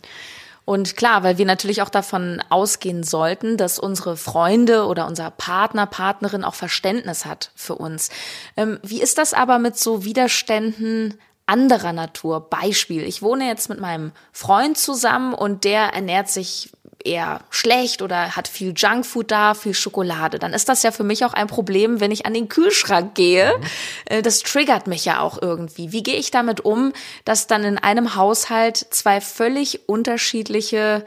Und 0.66 0.96
klar, 0.96 1.23
weil 1.23 1.38
wir 1.38 1.46
natürlich 1.46 1.80
auch 1.80 1.88
davon 1.88 2.42
ausgehen 2.49 3.04
sollten, 3.04 3.56
dass 3.56 3.78
unsere 3.78 4.16
Freunde 4.16 4.87
oder 4.87 5.06
unser 5.06 5.30
Partner, 5.30 5.87
Partnerin 5.87 6.42
auch 6.42 6.56
Verständnis 6.56 7.25
hat 7.25 7.52
für 7.54 7.76
uns. 7.76 8.11
Ähm, 8.56 8.80
wie 8.82 9.00
ist 9.00 9.16
das 9.16 9.32
aber 9.32 9.61
mit 9.61 9.78
so 9.78 10.04
Widerständen 10.04 11.14
anderer 11.46 11.92
Natur? 11.92 12.50
Beispiel, 12.50 13.04
ich 13.04 13.23
wohne 13.23 13.46
jetzt 13.46 13.68
mit 13.68 13.78
meinem 13.80 14.11
Freund 14.32 14.76
zusammen 14.76 15.35
und 15.35 15.62
der 15.62 15.94
ernährt 15.94 16.28
sich 16.28 16.73
eher 17.06 17.40
schlecht 17.50 18.02
oder 18.02 18.36
hat 18.36 18.48
viel 18.48 18.75
Junkfood 18.76 19.30
da, 19.30 19.54
viel 19.54 19.75
Schokolade, 19.75 20.38
dann 20.38 20.52
ist 20.52 20.68
das 20.68 20.82
ja 20.82 20.90
für 20.90 21.04
mich 21.04 21.25
auch 21.25 21.32
ein 21.32 21.46
Problem, 21.46 22.00
wenn 22.00 22.10
ich 22.10 22.26
an 22.26 22.34
den 22.34 22.48
Kühlschrank 22.48 23.14
gehe. 23.14 23.52
Mhm. 23.56 23.64
Äh, 24.06 24.22
das 24.22 24.40
triggert 24.40 24.86
mich 24.86 25.04
ja 25.04 25.20
auch 25.20 25.40
irgendwie. 25.40 25.92
Wie 25.92 26.02
gehe 26.02 26.16
ich 26.16 26.30
damit 26.30 26.64
um, 26.64 26.92
dass 27.25 27.46
dann 27.46 27.64
in 27.64 27.78
einem 27.78 28.16
Haushalt 28.16 28.76
zwei 28.76 29.20
völlig 29.20 29.88
unterschiedliche 29.88 31.04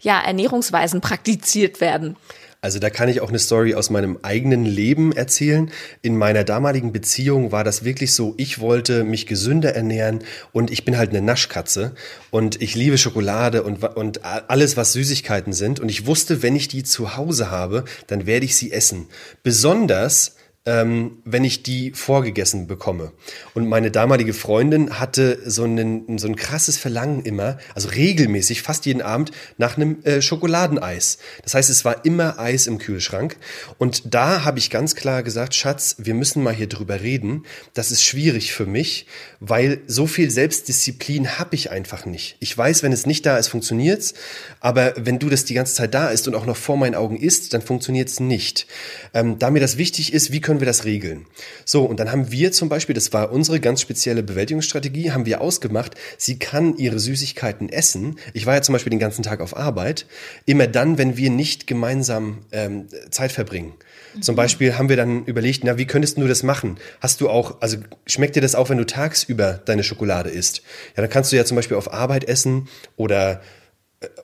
ja, 0.00 0.20
Ernährungsweisen 0.20 1.00
praktiziert 1.00 1.80
werden? 1.80 2.16
Also 2.64 2.78
da 2.78 2.90
kann 2.90 3.08
ich 3.08 3.20
auch 3.20 3.28
eine 3.28 3.40
Story 3.40 3.74
aus 3.74 3.90
meinem 3.90 4.20
eigenen 4.22 4.64
Leben 4.64 5.10
erzählen. 5.10 5.72
In 6.00 6.16
meiner 6.16 6.44
damaligen 6.44 6.92
Beziehung 6.92 7.50
war 7.50 7.64
das 7.64 7.84
wirklich 7.84 8.14
so, 8.14 8.34
ich 8.36 8.60
wollte 8.60 9.02
mich 9.02 9.26
gesünder 9.26 9.74
ernähren 9.74 10.20
und 10.52 10.70
ich 10.70 10.84
bin 10.84 10.96
halt 10.96 11.10
eine 11.10 11.22
Naschkatze 11.22 11.90
und 12.30 12.62
ich 12.62 12.76
liebe 12.76 12.98
Schokolade 12.98 13.64
und, 13.64 13.82
und 13.82 14.24
alles, 14.24 14.76
was 14.76 14.92
Süßigkeiten 14.92 15.52
sind. 15.52 15.80
Und 15.80 15.88
ich 15.88 16.06
wusste, 16.06 16.44
wenn 16.44 16.54
ich 16.54 16.68
die 16.68 16.84
zu 16.84 17.16
Hause 17.16 17.50
habe, 17.50 17.84
dann 18.06 18.26
werde 18.26 18.46
ich 18.46 18.54
sie 18.54 18.70
essen. 18.70 19.08
Besonders 19.42 20.36
ähm, 20.64 21.18
wenn 21.24 21.42
ich 21.42 21.64
die 21.64 21.90
vorgegessen 21.92 22.68
bekomme. 22.68 23.12
Und 23.52 23.68
meine 23.68 23.90
damalige 23.90 24.32
Freundin 24.32 25.00
hatte 25.00 25.38
so, 25.44 25.64
einen, 25.64 26.18
so 26.18 26.28
ein 26.28 26.36
krasses 26.36 26.78
Verlangen 26.78 27.24
immer, 27.24 27.58
also 27.74 27.88
regelmäßig, 27.88 28.62
fast 28.62 28.86
jeden 28.86 29.02
Abend, 29.02 29.32
nach 29.58 29.76
einem 29.76 30.02
äh, 30.04 30.22
Schokoladeneis. 30.22 31.18
Das 31.42 31.54
heißt, 31.54 31.68
es 31.68 31.84
war 31.84 32.04
immer 32.04 32.38
Eis 32.38 32.68
im 32.68 32.78
Kühlschrank. 32.78 33.36
Und 33.78 34.14
da 34.14 34.44
habe 34.44 34.60
ich 34.60 34.70
ganz 34.70 34.94
klar 34.94 35.24
gesagt, 35.24 35.54
Schatz, 35.54 35.96
wir 35.98 36.14
müssen 36.14 36.44
mal 36.44 36.54
hier 36.54 36.68
drüber 36.68 37.00
reden. 37.00 37.44
Das 37.74 37.90
ist 37.90 38.04
schwierig 38.04 38.52
für 38.52 38.66
mich, 38.66 39.06
weil 39.40 39.80
so 39.88 40.06
viel 40.06 40.30
Selbstdisziplin 40.30 41.40
habe 41.40 41.56
ich 41.56 41.72
einfach 41.72 42.06
nicht. 42.06 42.36
Ich 42.38 42.56
weiß, 42.56 42.84
wenn 42.84 42.92
es 42.92 43.04
nicht 43.04 43.26
da 43.26 43.36
ist, 43.36 43.48
funktioniert's. 43.48 44.14
Aber 44.60 44.94
wenn 44.96 45.18
du 45.18 45.28
das 45.28 45.44
die 45.44 45.54
ganze 45.54 45.74
Zeit 45.74 45.92
da 45.92 46.10
ist 46.10 46.28
und 46.28 46.36
auch 46.36 46.46
noch 46.46 46.56
vor 46.56 46.76
meinen 46.76 46.94
Augen 46.94 47.16
isst, 47.16 47.52
dann 47.52 47.62
funktioniert's 47.62 48.20
nicht. 48.20 48.68
Ähm, 49.12 49.40
da 49.40 49.50
mir 49.50 49.58
das 49.58 49.76
wichtig 49.76 50.12
ist, 50.12 50.30
wie 50.30 50.40
können 50.40 50.51
können 50.52 50.60
wir 50.60 50.66
das 50.66 50.84
regeln? 50.84 51.24
So, 51.64 51.82
und 51.86 51.98
dann 51.98 52.12
haben 52.12 52.30
wir 52.30 52.52
zum 52.52 52.68
Beispiel, 52.68 52.94
das 52.94 53.14
war 53.14 53.32
unsere 53.32 53.58
ganz 53.58 53.80
spezielle 53.80 54.22
Bewältigungsstrategie, 54.22 55.10
haben 55.10 55.24
wir 55.24 55.40
ausgemacht, 55.40 55.94
sie 56.18 56.38
kann 56.38 56.76
ihre 56.76 57.00
Süßigkeiten 57.00 57.70
essen. 57.70 58.18
Ich 58.34 58.44
war 58.44 58.54
ja 58.54 58.60
zum 58.60 58.74
Beispiel 58.74 58.90
den 58.90 58.98
ganzen 58.98 59.22
Tag 59.22 59.40
auf 59.40 59.56
Arbeit. 59.56 60.04
Immer 60.44 60.66
dann, 60.66 60.98
wenn 60.98 61.16
wir 61.16 61.30
nicht 61.30 61.66
gemeinsam 61.66 62.44
ähm, 62.52 62.88
Zeit 63.10 63.32
verbringen. 63.32 63.72
Zum 64.20 64.36
Beispiel 64.36 64.76
haben 64.76 64.90
wir 64.90 64.96
dann 64.98 65.24
überlegt, 65.24 65.64
na, 65.64 65.78
wie 65.78 65.86
könntest 65.86 66.18
du 66.18 66.28
das 66.28 66.42
machen? 66.42 66.76
Hast 67.00 67.22
du 67.22 67.30
auch, 67.30 67.62
also 67.62 67.78
schmeckt 68.04 68.36
dir 68.36 68.42
das 68.42 68.54
auch, 68.54 68.68
wenn 68.68 68.76
du 68.76 68.84
tagsüber 68.84 69.58
deine 69.64 69.84
Schokolade 69.84 70.28
isst? 70.28 70.58
Ja, 70.96 71.00
dann 71.00 71.08
kannst 71.08 71.32
du 71.32 71.36
ja 71.36 71.46
zum 71.46 71.54
Beispiel 71.54 71.78
auf 71.78 71.94
Arbeit 71.94 72.24
essen 72.24 72.68
oder 72.96 73.40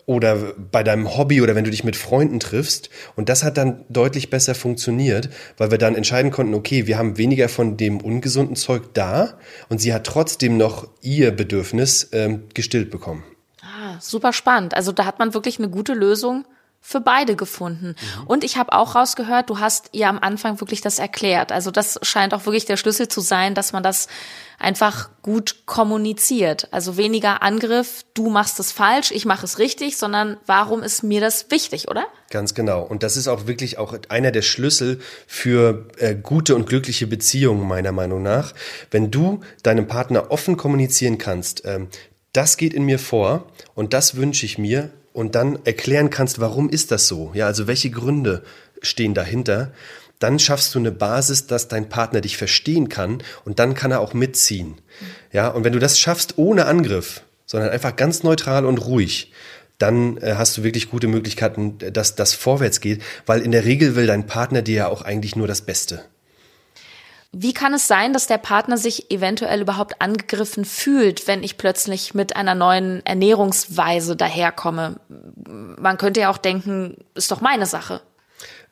oder 0.08 0.54
bei 0.56 0.82
deinem 0.82 1.18
Hobby 1.18 1.42
oder 1.42 1.54
wenn 1.54 1.64
du 1.64 1.70
dich 1.70 1.84
mit 1.84 1.94
Freunden 1.94 2.40
triffst. 2.40 2.88
Und 3.14 3.28
das 3.28 3.44
hat 3.44 3.58
dann 3.58 3.84
deutlich 3.90 4.30
besser 4.30 4.54
funktioniert, 4.54 5.28
weil 5.58 5.70
wir 5.70 5.76
dann 5.76 5.94
entscheiden 5.94 6.30
konnten, 6.30 6.54
okay, 6.54 6.86
wir 6.86 6.96
haben 6.96 7.18
weniger 7.18 7.50
von 7.50 7.76
dem 7.76 8.00
ungesunden 8.00 8.56
Zeug 8.56 8.94
da 8.94 9.38
und 9.68 9.82
sie 9.82 9.92
hat 9.92 10.04
trotzdem 10.04 10.56
noch 10.56 10.88
ihr 11.02 11.30
Bedürfnis 11.30 12.08
ähm, 12.12 12.44
gestillt 12.54 12.90
bekommen. 12.90 13.22
Ah, 13.60 14.00
super 14.00 14.32
spannend. 14.32 14.72
Also 14.72 14.92
da 14.92 15.04
hat 15.04 15.18
man 15.18 15.34
wirklich 15.34 15.58
eine 15.58 15.68
gute 15.68 15.92
Lösung 15.92 16.46
für 16.80 17.00
beide 17.00 17.36
gefunden. 17.36 17.88
Mhm. 17.88 18.26
Und 18.26 18.44
ich 18.44 18.56
habe 18.56 18.72
auch 18.72 18.94
rausgehört, 18.94 19.50
du 19.50 19.58
hast 19.58 19.90
ihr 19.92 20.08
am 20.08 20.18
Anfang 20.18 20.60
wirklich 20.60 20.80
das 20.80 20.98
erklärt. 20.98 21.52
Also 21.52 21.70
das 21.70 21.98
scheint 22.02 22.32
auch 22.32 22.46
wirklich 22.46 22.64
der 22.64 22.76
Schlüssel 22.76 23.08
zu 23.08 23.20
sein, 23.20 23.54
dass 23.54 23.72
man 23.72 23.82
das 23.82 24.08
einfach 24.58 25.10
gut 25.22 25.66
kommuniziert. 25.66 26.68
Also 26.72 26.96
weniger 26.96 27.42
Angriff, 27.42 28.04
du 28.14 28.30
machst 28.30 28.58
es 28.58 28.72
falsch, 28.72 29.10
ich 29.12 29.24
mache 29.24 29.44
es 29.44 29.58
richtig, 29.58 29.96
sondern 29.96 30.36
warum 30.46 30.82
ist 30.82 31.02
mir 31.02 31.20
das 31.20 31.50
wichtig, 31.50 31.88
oder? 31.88 32.06
Ganz 32.30 32.54
genau. 32.54 32.82
Und 32.82 33.02
das 33.02 33.16
ist 33.16 33.28
auch 33.28 33.46
wirklich 33.46 33.78
auch 33.78 33.96
einer 34.08 34.30
der 34.30 34.42
Schlüssel 34.42 35.00
für 35.26 35.88
äh, 35.98 36.14
gute 36.14 36.56
und 36.56 36.66
glückliche 36.66 37.06
Beziehungen, 37.06 37.68
meiner 37.68 37.92
Meinung 37.92 38.22
nach. 38.22 38.54
Wenn 38.90 39.10
du 39.10 39.40
deinem 39.62 39.86
Partner 39.86 40.30
offen 40.30 40.56
kommunizieren 40.56 41.18
kannst, 41.18 41.64
ähm, 41.64 41.88
das 42.32 42.56
geht 42.56 42.74
in 42.74 42.84
mir 42.84 42.98
vor 42.98 43.46
und 43.74 43.92
das 43.92 44.16
wünsche 44.16 44.44
ich 44.46 44.58
mir 44.58 44.90
und 45.12 45.34
dann 45.34 45.58
erklären 45.64 46.10
kannst, 46.10 46.40
warum 46.40 46.70
ist 46.70 46.90
das 46.90 47.08
so? 47.08 47.32
Ja, 47.34 47.46
also 47.46 47.66
welche 47.66 47.90
Gründe 47.90 48.42
stehen 48.82 49.14
dahinter? 49.14 49.72
Dann 50.18 50.38
schaffst 50.38 50.74
du 50.74 50.78
eine 50.78 50.92
Basis, 50.92 51.46
dass 51.46 51.68
dein 51.68 51.88
Partner 51.88 52.20
dich 52.20 52.36
verstehen 52.36 52.88
kann 52.88 53.22
und 53.44 53.58
dann 53.58 53.74
kann 53.74 53.90
er 53.90 54.00
auch 54.00 54.14
mitziehen. 54.14 54.74
Ja, 55.32 55.48
und 55.48 55.64
wenn 55.64 55.72
du 55.72 55.78
das 55.78 55.98
schaffst 55.98 56.38
ohne 56.38 56.66
Angriff, 56.66 57.22
sondern 57.46 57.70
einfach 57.70 57.96
ganz 57.96 58.22
neutral 58.22 58.66
und 58.66 58.78
ruhig, 58.78 59.32
dann 59.78 60.18
äh, 60.18 60.34
hast 60.36 60.56
du 60.58 60.64
wirklich 60.64 60.90
gute 60.90 61.06
Möglichkeiten, 61.06 61.78
dass 61.78 62.16
das 62.16 62.34
vorwärts 62.34 62.80
geht, 62.80 63.02
weil 63.26 63.40
in 63.40 63.52
der 63.52 63.64
Regel 63.64 63.94
will 63.94 64.06
dein 64.06 64.26
Partner 64.26 64.60
dir 64.60 64.74
ja 64.74 64.88
auch 64.88 65.02
eigentlich 65.02 65.36
nur 65.36 65.46
das 65.46 65.62
Beste. 65.62 66.04
Wie 67.32 67.52
kann 67.52 67.74
es 67.74 67.86
sein, 67.86 68.14
dass 68.14 68.26
der 68.26 68.38
Partner 68.38 68.78
sich 68.78 69.10
eventuell 69.10 69.60
überhaupt 69.60 70.00
angegriffen 70.00 70.64
fühlt, 70.64 71.26
wenn 71.26 71.42
ich 71.42 71.58
plötzlich 71.58 72.14
mit 72.14 72.36
einer 72.36 72.54
neuen 72.54 73.04
Ernährungsweise 73.04 74.16
daherkomme? 74.16 74.98
Man 75.46 75.98
könnte 75.98 76.20
ja 76.20 76.30
auch 76.30 76.38
denken, 76.38 76.96
ist 77.14 77.30
doch 77.30 77.42
meine 77.42 77.66
Sache. 77.66 78.00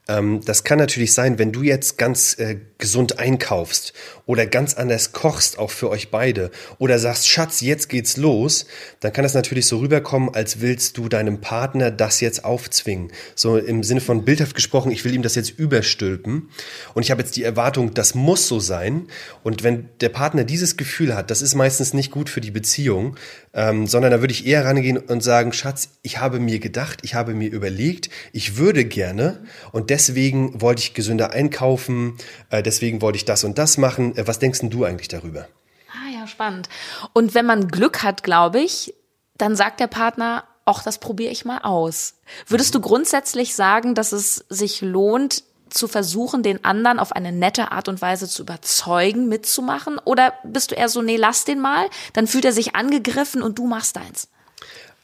Ähm, 0.08 0.40
das 0.44 0.64
kann 0.64 0.78
natürlich 0.78 1.12
sein, 1.12 1.38
wenn 1.38 1.52
du 1.52 1.62
jetzt 1.62 1.98
ganz 1.98 2.38
äh, 2.38 2.56
gesund 2.78 3.18
einkaufst 3.18 3.92
oder 4.26 4.46
ganz 4.46 4.74
anders 4.74 5.12
kochst, 5.12 5.58
auch 5.58 5.70
für 5.70 5.90
euch 5.90 6.10
beide, 6.10 6.50
oder 6.78 6.98
sagst, 6.98 7.28
Schatz, 7.28 7.60
jetzt 7.60 7.88
geht's 7.88 8.16
los, 8.16 8.66
dann 9.00 9.12
kann 9.12 9.22
das 9.22 9.34
natürlich 9.34 9.66
so 9.66 9.78
rüberkommen, 9.78 10.34
als 10.34 10.60
willst 10.60 10.96
du 10.98 11.08
deinem 11.08 11.40
Partner 11.40 11.90
das 11.90 12.20
jetzt 12.20 12.44
aufzwingen. 12.44 13.12
So 13.34 13.56
im 13.56 13.82
Sinne 13.82 14.00
von 14.00 14.24
bildhaft 14.24 14.54
gesprochen, 14.54 14.92
ich 14.92 15.04
will 15.04 15.14
ihm 15.14 15.22
das 15.22 15.34
jetzt 15.34 15.58
überstülpen 15.58 16.50
und 16.94 17.02
ich 17.02 17.10
habe 17.10 17.22
jetzt 17.22 17.36
die 17.36 17.44
Erwartung, 17.44 17.94
das 17.94 18.14
muss 18.14 18.46
so 18.46 18.60
sein. 18.60 19.08
Und 19.42 19.62
wenn 19.62 19.88
der 20.00 20.10
Partner 20.10 20.44
dieses 20.44 20.76
Gefühl 20.76 21.14
hat, 21.16 21.30
das 21.30 21.42
ist 21.42 21.54
meistens 21.54 21.94
nicht 21.94 22.10
gut 22.10 22.28
für 22.28 22.40
die 22.40 22.50
Beziehung, 22.50 23.16
ähm, 23.56 23.86
sondern 23.86 24.12
da 24.12 24.20
würde 24.20 24.32
ich 24.32 24.46
eher 24.46 24.64
rangehen 24.64 24.98
und 24.98 25.22
sagen, 25.22 25.52
Schatz, 25.52 25.88
ich 26.02 26.18
habe 26.18 26.38
mir 26.38 26.60
gedacht, 26.60 27.00
ich 27.02 27.14
habe 27.14 27.34
mir 27.34 27.50
überlegt, 27.50 28.10
ich 28.32 28.58
würde 28.58 28.84
gerne 28.84 29.42
und 29.72 29.88
deswegen 29.90 30.60
wollte 30.60 30.82
ich 30.82 30.94
gesünder 30.94 31.30
einkaufen, 31.30 32.18
äh, 32.50 32.62
deswegen 32.62 33.00
wollte 33.00 33.16
ich 33.16 33.24
das 33.24 33.42
und 33.42 33.58
das 33.58 33.78
machen. 33.78 34.16
Äh, 34.16 34.28
was 34.28 34.38
denkst 34.38 34.60
du 34.62 34.84
eigentlich 34.84 35.08
darüber? 35.08 35.48
Ah 35.90 36.12
ja, 36.12 36.26
spannend. 36.26 36.68
Und 37.14 37.34
wenn 37.34 37.46
man 37.46 37.68
Glück 37.68 38.02
hat, 38.02 38.22
glaube 38.22 38.60
ich, 38.60 38.94
dann 39.38 39.56
sagt 39.56 39.80
der 39.80 39.86
Partner, 39.86 40.44
ach, 40.66 40.82
das 40.82 40.98
probiere 40.98 41.32
ich 41.32 41.46
mal 41.46 41.58
aus. 41.62 42.14
Würdest 42.46 42.74
du 42.74 42.80
grundsätzlich 42.80 43.54
sagen, 43.54 43.94
dass 43.94 44.12
es 44.12 44.44
sich 44.50 44.82
lohnt, 44.82 45.44
zu 45.70 45.88
versuchen, 45.88 46.42
den 46.42 46.64
anderen 46.64 46.98
auf 46.98 47.12
eine 47.12 47.32
nette 47.32 47.72
Art 47.72 47.88
und 47.88 48.00
Weise 48.00 48.28
zu 48.28 48.42
überzeugen, 48.42 49.28
mitzumachen? 49.28 49.98
Oder 50.04 50.34
bist 50.44 50.70
du 50.70 50.74
eher 50.74 50.88
so, 50.88 51.02
nee, 51.02 51.16
lass 51.16 51.44
den 51.44 51.60
mal, 51.60 51.88
dann 52.12 52.26
fühlt 52.26 52.44
er 52.44 52.52
sich 52.52 52.74
angegriffen 52.74 53.42
und 53.42 53.58
du 53.58 53.66
machst 53.66 53.96
deins? 53.96 54.28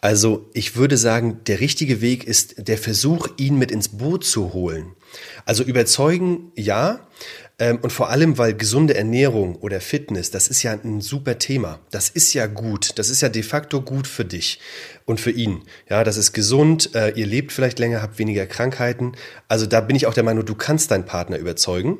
Also 0.00 0.50
ich 0.52 0.74
würde 0.74 0.96
sagen, 0.96 1.40
der 1.46 1.60
richtige 1.60 2.00
Weg 2.00 2.24
ist 2.24 2.66
der 2.68 2.76
Versuch, 2.76 3.28
ihn 3.36 3.56
mit 3.56 3.70
ins 3.70 3.88
Boot 3.88 4.24
zu 4.24 4.52
holen. 4.52 4.96
Also 5.44 5.62
überzeugen, 5.62 6.50
ja, 6.56 7.06
und 7.58 7.92
vor 7.92 8.10
allem, 8.10 8.38
weil 8.38 8.54
gesunde 8.54 8.94
Ernährung 8.94 9.56
oder 9.56 9.80
Fitness, 9.80 10.30
das 10.30 10.48
ist 10.48 10.62
ja 10.62 10.72
ein 10.72 11.00
super 11.00 11.38
Thema. 11.38 11.78
Das 11.90 12.08
ist 12.08 12.32
ja 12.34 12.46
gut. 12.46 12.98
Das 12.98 13.08
ist 13.08 13.20
ja 13.20 13.28
de 13.28 13.42
facto 13.42 13.82
gut 13.82 14.06
für 14.06 14.24
dich 14.24 14.58
und 15.04 15.20
für 15.20 15.30
ihn. 15.30 15.62
Ja, 15.88 16.02
das 16.02 16.16
ist 16.16 16.32
gesund. 16.32 16.94
Äh, 16.94 17.10
ihr 17.10 17.26
lebt 17.26 17.52
vielleicht 17.52 17.78
länger, 17.78 18.02
habt 18.02 18.18
weniger 18.18 18.46
Krankheiten. 18.46 19.12
Also 19.48 19.66
da 19.66 19.80
bin 19.80 19.94
ich 19.94 20.06
auch 20.06 20.14
der 20.14 20.24
Meinung, 20.24 20.44
du 20.44 20.54
kannst 20.54 20.90
deinen 20.90 21.04
Partner 21.04 21.38
überzeugen. 21.38 21.98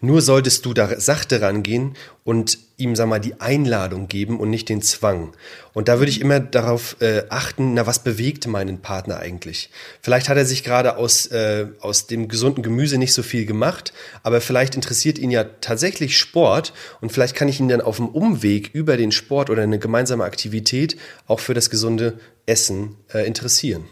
Nur 0.00 0.20
solltest 0.20 0.66
du 0.66 0.74
da 0.74 1.00
sachte 1.00 1.40
rangehen 1.40 1.96
und 2.22 2.58
ihm, 2.76 2.96
sag 2.96 3.08
mal, 3.08 3.18
die 3.18 3.40
Einladung 3.40 4.08
geben 4.08 4.38
und 4.38 4.50
nicht 4.50 4.68
den 4.68 4.82
Zwang. 4.82 5.32
Und 5.72 5.88
da 5.88 5.98
würde 5.98 6.10
ich 6.10 6.20
immer 6.20 6.40
darauf 6.40 6.96
äh, 7.00 7.22
achten, 7.28 7.74
na, 7.74 7.86
was 7.86 8.00
bewegt 8.00 8.46
meinen 8.46 8.80
Partner 8.80 9.18
eigentlich? 9.18 9.70
Vielleicht 10.02 10.28
hat 10.28 10.36
er 10.36 10.44
sich 10.44 10.64
gerade 10.64 10.96
aus, 10.96 11.26
äh, 11.26 11.68
aus 11.80 12.06
dem 12.06 12.28
gesunden 12.28 12.62
Gemüse 12.62 12.98
nicht 12.98 13.14
so 13.14 13.22
viel 13.22 13.46
gemacht, 13.46 13.92
aber 14.22 14.40
vielleicht 14.40 14.74
interessiert 14.74 15.18
ihn 15.18 15.30
ja 15.30 15.44
tatsächlich 15.44 16.18
Sport 16.18 16.72
und 17.00 17.10
vielleicht 17.10 17.34
kann 17.34 17.48
ich 17.48 17.60
ihn 17.60 17.68
dann 17.68 17.80
auf 17.80 17.96
dem 17.96 18.08
Umweg 18.08 18.70
über 18.74 18.96
den 18.96 19.12
Sport 19.12 19.50
oder 19.50 19.62
eine 19.62 19.78
gemeinsame 19.78 20.24
Aktivität 20.24 20.96
auch 21.26 21.40
für 21.40 21.54
das 21.54 21.70
gesunde 21.70 22.18
Essen 22.46 22.96
äh, 23.12 23.26
interessieren. 23.26 23.84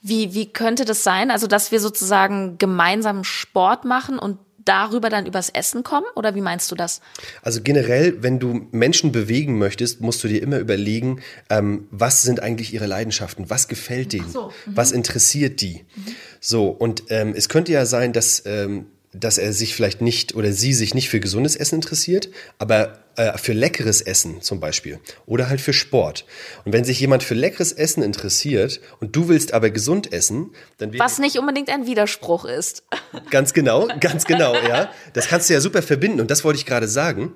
Wie, 0.00 0.32
wie 0.32 0.46
könnte 0.46 0.84
das 0.84 1.02
sein? 1.02 1.30
Also, 1.30 1.46
dass 1.46 1.72
wir 1.72 1.80
sozusagen 1.80 2.56
gemeinsam 2.58 3.24
Sport 3.24 3.84
machen 3.84 4.18
und 4.18 4.38
darüber 4.68 5.08
dann 5.08 5.26
übers 5.26 5.48
Essen 5.48 5.82
kommen? 5.82 6.06
Oder 6.14 6.34
wie 6.34 6.40
meinst 6.40 6.70
du 6.70 6.74
das? 6.74 7.00
Also 7.42 7.62
generell, 7.62 8.22
wenn 8.22 8.38
du 8.38 8.66
Menschen 8.70 9.12
bewegen 9.12 9.58
möchtest, 9.58 10.00
musst 10.00 10.22
du 10.22 10.28
dir 10.28 10.42
immer 10.42 10.58
überlegen, 10.58 11.20
ähm, 11.48 11.88
was 11.90 12.22
sind 12.22 12.40
eigentlich 12.40 12.74
ihre 12.74 12.86
Leidenschaften? 12.86 13.48
Was 13.50 13.68
gefällt 13.68 14.12
denen? 14.12 14.30
So, 14.30 14.52
mhm. 14.66 14.76
was 14.76 14.92
interessiert 14.92 15.60
die? 15.60 15.84
Mhm. 15.94 16.14
So, 16.40 16.68
und 16.68 17.04
ähm, 17.08 17.34
es 17.36 17.48
könnte 17.48 17.72
ja 17.72 17.86
sein, 17.86 18.12
dass 18.12 18.42
ähm, 18.46 18.86
dass 19.18 19.38
er 19.38 19.52
sich 19.52 19.74
vielleicht 19.74 20.00
nicht 20.00 20.34
oder 20.34 20.52
sie 20.52 20.72
sich 20.72 20.94
nicht 20.94 21.08
für 21.08 21.20
gesundes 21.20 21.56
Essen 21.56 21.76
interessiert, 21.76 22.28
aber 22.58 22.98
äh, 23.16 23.36
für 23.36 23.52
leckeres 23.52 24.00
Essen 24.00 24.40
zum 24.42 24.60
Beispiel 24.60 25.00
oder 25.26 25.48
halt 25.48 25.60
für 25.60 25.72
Sport. 25.72 26.24
Und 26.64 26.72
wenn 26.72 26.84
sich 26.84 27.00
jemand 27.00 27.22
für 27.22 27.34
leckeres 27.34 27.72
Essen 27.72 28.02
interessiert 28.02 28.80
und 29.00 29.16
du 29.16 29.28
willst 29.28 29.54
aber 29.54 29.70
gesund 29.70 30.12
essen, 30.12 30.50
dann 30.78 30.96
was 30.98 31.18
nicht 31.18 31.38
unbedingt 31.38 31.68
ein 31.68 31.86
Widerspruch 31.86 32.44
ist. 32.44 32.84
Ganz 33.30 33.52
genau, 33.52 33.88
ganz 34.00 34.24
genau, 34.24 34.54
ja. 34.54 34.90
Das 35.12 35.28
kannst 35.28 35.48
du 35.48 35.54
ja 35.54 35.60
super 35.60 35.82
verbinden 35.82 36.20
und 36.20 36.30
das 36.30 36.44
wollte 36.44 36.58
ich 36.58 36.66
gerade 36.66 36.88
sagen. 36.88 37.32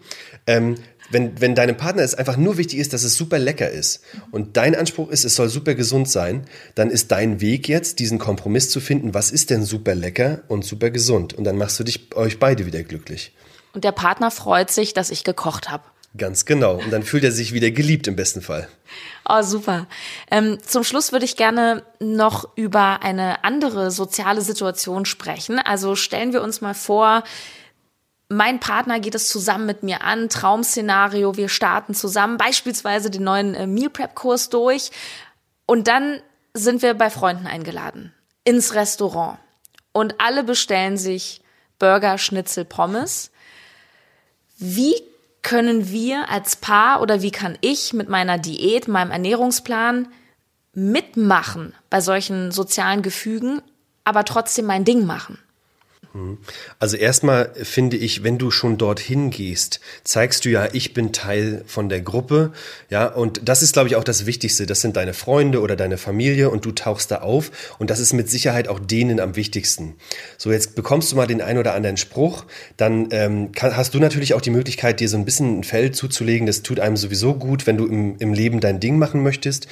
Ähm, 0.47 0.77
wenn, 1.13 1.41
wenn 1.41 1.55
deinem 1.55 1.77
Partner 1.77 2.03
es 2.03 2.15
einfach 2.15 2.37
nur 2.37 2.57
wichtig 2.57 2.79
ist, 2.79 2.93
dass 2.93 3.03
es 3.03 3.17
super 3.17 3.39
lecker 3.39 3.71
ist 3.71 4.03
und 4.31 4.57
dein 4.57 4.75
Anspruch 4.75 5.11
ist, 5.11 5.25
es 5.25 5.37
soll 5.37 5.49
super 5.49 5.75
gesund 5.75 6.09
sein, 6.09 6.47
dann 6.75 6.91
ist 6.91 7.13
dein 7.13 7.41
Weg 7.41 7.69
jetzt, 7.69 7.99
diesen 7.99 8.19
Kompromiss 8.19 8.71
zu 8.71 8.81
finden, 8.81 9.15
was 9.15 9.31
ist 9.31 9.51
denn 9.51 9.65
super 9.65 9.95
lecker 9.95 10.43
und 10.49 10.65
super 10.65 10.91
gesund? 10.91 11.35
Und 11.35 11.45
dann 11.45 11.57
machst 11.57 11.79
du 11.79 11.85
dich 11.85 12.15
euch 12.15 12.39
beide 12.39 12.67
wieder 12.67 12.83
glücklich. 12.83 13.33
Und 13.75 13.85
der 13.85 13.93
Partner 13.93 14.31
freut 14.31 14.71
sich, 14.71 14.95
dass 14.95 15.11
ich 15.11 15.25
gekocht 15.25 15.71
habe. 15.71 15.85
Ganz 16.17 16.45
genau. 16.45 16.75
Und 16.75 16.91
dann 16.91 17.03
fühlt 17.03 17.25
er 17.25 17.33
sich 17.33 17.55
wieder 17.55 17.71
geliebt 17.71 18.07
im 18.07 18.17
besten 18.17 18.43
Fall. 18.43 18.69
Oh, 19.27 19.43
super. 19.43 19.87
Ähm, 20.31 20.59
zum 20.67 20.85
Schluss 20.85 21.11
würde 21.11 21.25
ich 21.25 21.37
gerne 21.37 21.85
noch 22.01 22.55
über 22.55 23.03
eine 23.03 23.45
andere 23.45 23.91
soziale 23.91 24.43
Situation 24.43 25.07
sprechen. 25.07 25.59
Also 25.59 25.97
stellen 25.97 26.35
wir 26.35 26.43
uns 26.43 26.61
mal 26.61 26.75
vor, 26.75 27.25
mein 28.33 28.61
Partner 28.61 28.99
geht 28.99 29.15
es 29.15 29.29
zusammen 29.29 29.67
mit 29.67 29.83
mir 29.83 30.03
an, 30.03 30.29
Traumszenario, 30.29 31.37
wir 31.37 31.49
starten 31.49 31.95
zusammen 31.95 32.39
beispielsweise 32.39 33.11
den 33.11 33.25
neuen 33.25 33.55
äh, 33.55 33.67
Meal 33.67 33.91
Prep 33.91 34.15
Kurs 34.15 34.49
durch 34.49 34.91
und 35.67 35.89
dann 35.89 36.21
sind 36.55 36.83
wir 36.83 36.95
bei 36.95 37.11
Freunden 37.11 37.47
eingeladen 37.47 38.13
ins 38.45 38.75
Restaurant 38.75 39.39
und 39.93 40.21
alle 40.21 40.45
bestellen 40.45 40.97
sich 40.97 41.43
Burger, 41.79 42.19
Schnitzel, 42.19 42.65
Pommes. 42.65 43.31
Wie 44.57 44.95
können 45.43 45.91
wir 45.91 46.29
als 46.31 46.57
Paar 46.57 47.03
oder 47.03 47.23
wie 47.23 47.33
kann 47.33 47.59
ich 47.61 47.93
mit 47.93 48.09
meiner 48.09 48.39
Diät, 48.39 48.89
meinem 48.89 49.11
Ernährungsplan 49.11 50.09
mitmachen 50.73 51.75
bei 51.91 52.01
solchen 52.01 52.53
sozialen 52.53 53.03
Gefügen, 53.03 53.61
aber 54.05 54.25
trotzdem 54.25 54.67
mein 54.67 54.85
Ding 54.85 55.05
machen? 55.05 55.39
Also 56.79 56.97
erstmal 56.97 57.53
finde 57.55 57.97
ich, 57.97 58.23
wenn 58.23 58.37
du 58.37 58.51
schon 58.51 58.77
dorthin 58.77 59.31
gehst, 59.31 59.81
zeigst 60.05 60.45
du 60.45 60.51
ja, 60.51 60.69
ich 60.73 60.93
bin 60.93 61.13
Teil 61.13 61.65
von 61.67 61.89
der 61.89 62.03
Gruppe, 62.03 62.53
ja, 62.91 63.07
und 63.07 63.49
das 63.49 63.63
ist, 63.63 63.73
glaube 63.73 63.89
ich, 63.89 63.97
auch 63.97 64.05
das 64.05 64.27
Wichtigste. 64.27 64.67
Das 64.67 64.83
sind 64.83 64.97
deine 64.97 65.15
Freunde 65.15 65.61
oder 65.61 65.75
deine 65.75 65.97
Familie 65.97 66.51
und 66.51 66.67
du 66.67 66.73
tauchst 66.73 67.11
da 67.11 67.23
auf 67.23 67.51
und 67.79 67.89
das 67.89 67.99
ist 67.99 68.13
mit 68.13 68.29
Sicherheit 68.29 68.69
auch 68.69 68.79
denen 68.79 69.21
am 69.21 69.37
wichtigsten. 69.37 69.95
So, 70.37 70.53
jetzt 70.53 70.75
bekommst 70.75 71.11
du 71.13 71.17
mal 71.17 71.27
den 71.27 71.41
ein 71.41 71.57
oder 71.57 71.75
anderen 71.75 71.97
Spruch, 71.97 72.45
dann 72.77 73.09
ähm, 73.11 73.53
kann, 73.53 73.75
hast 73.77 73.95
du 73.95 73.99
natürlich 73.99 74.35
auch 74.35 74.43
die 74.43 74.51
Möglichkeit, 74.51 75.01
dir 75.01 75.09
so 75.09 75.17
ein 75.17 75.25
bisschen 75.25 75.61
ein 75.61 75.65
Feld 75.65 75.97
zuzulegen. 75.97 76.47
Das 76.47 76.63
tut 76.63 76.79
einem 76.79 76.97
sowieso 76.99 77.35
gut, 77.35 77.67
wenn 77.67 77.79
du 77.79 77.87
im, 77.87 78.17
im 78.19 78.35
Leben 78.35 78.61
dein 78.61 78.81
Ding 78.81 78.99
machen 78.99 79.23
möchtest. 79.23 79.67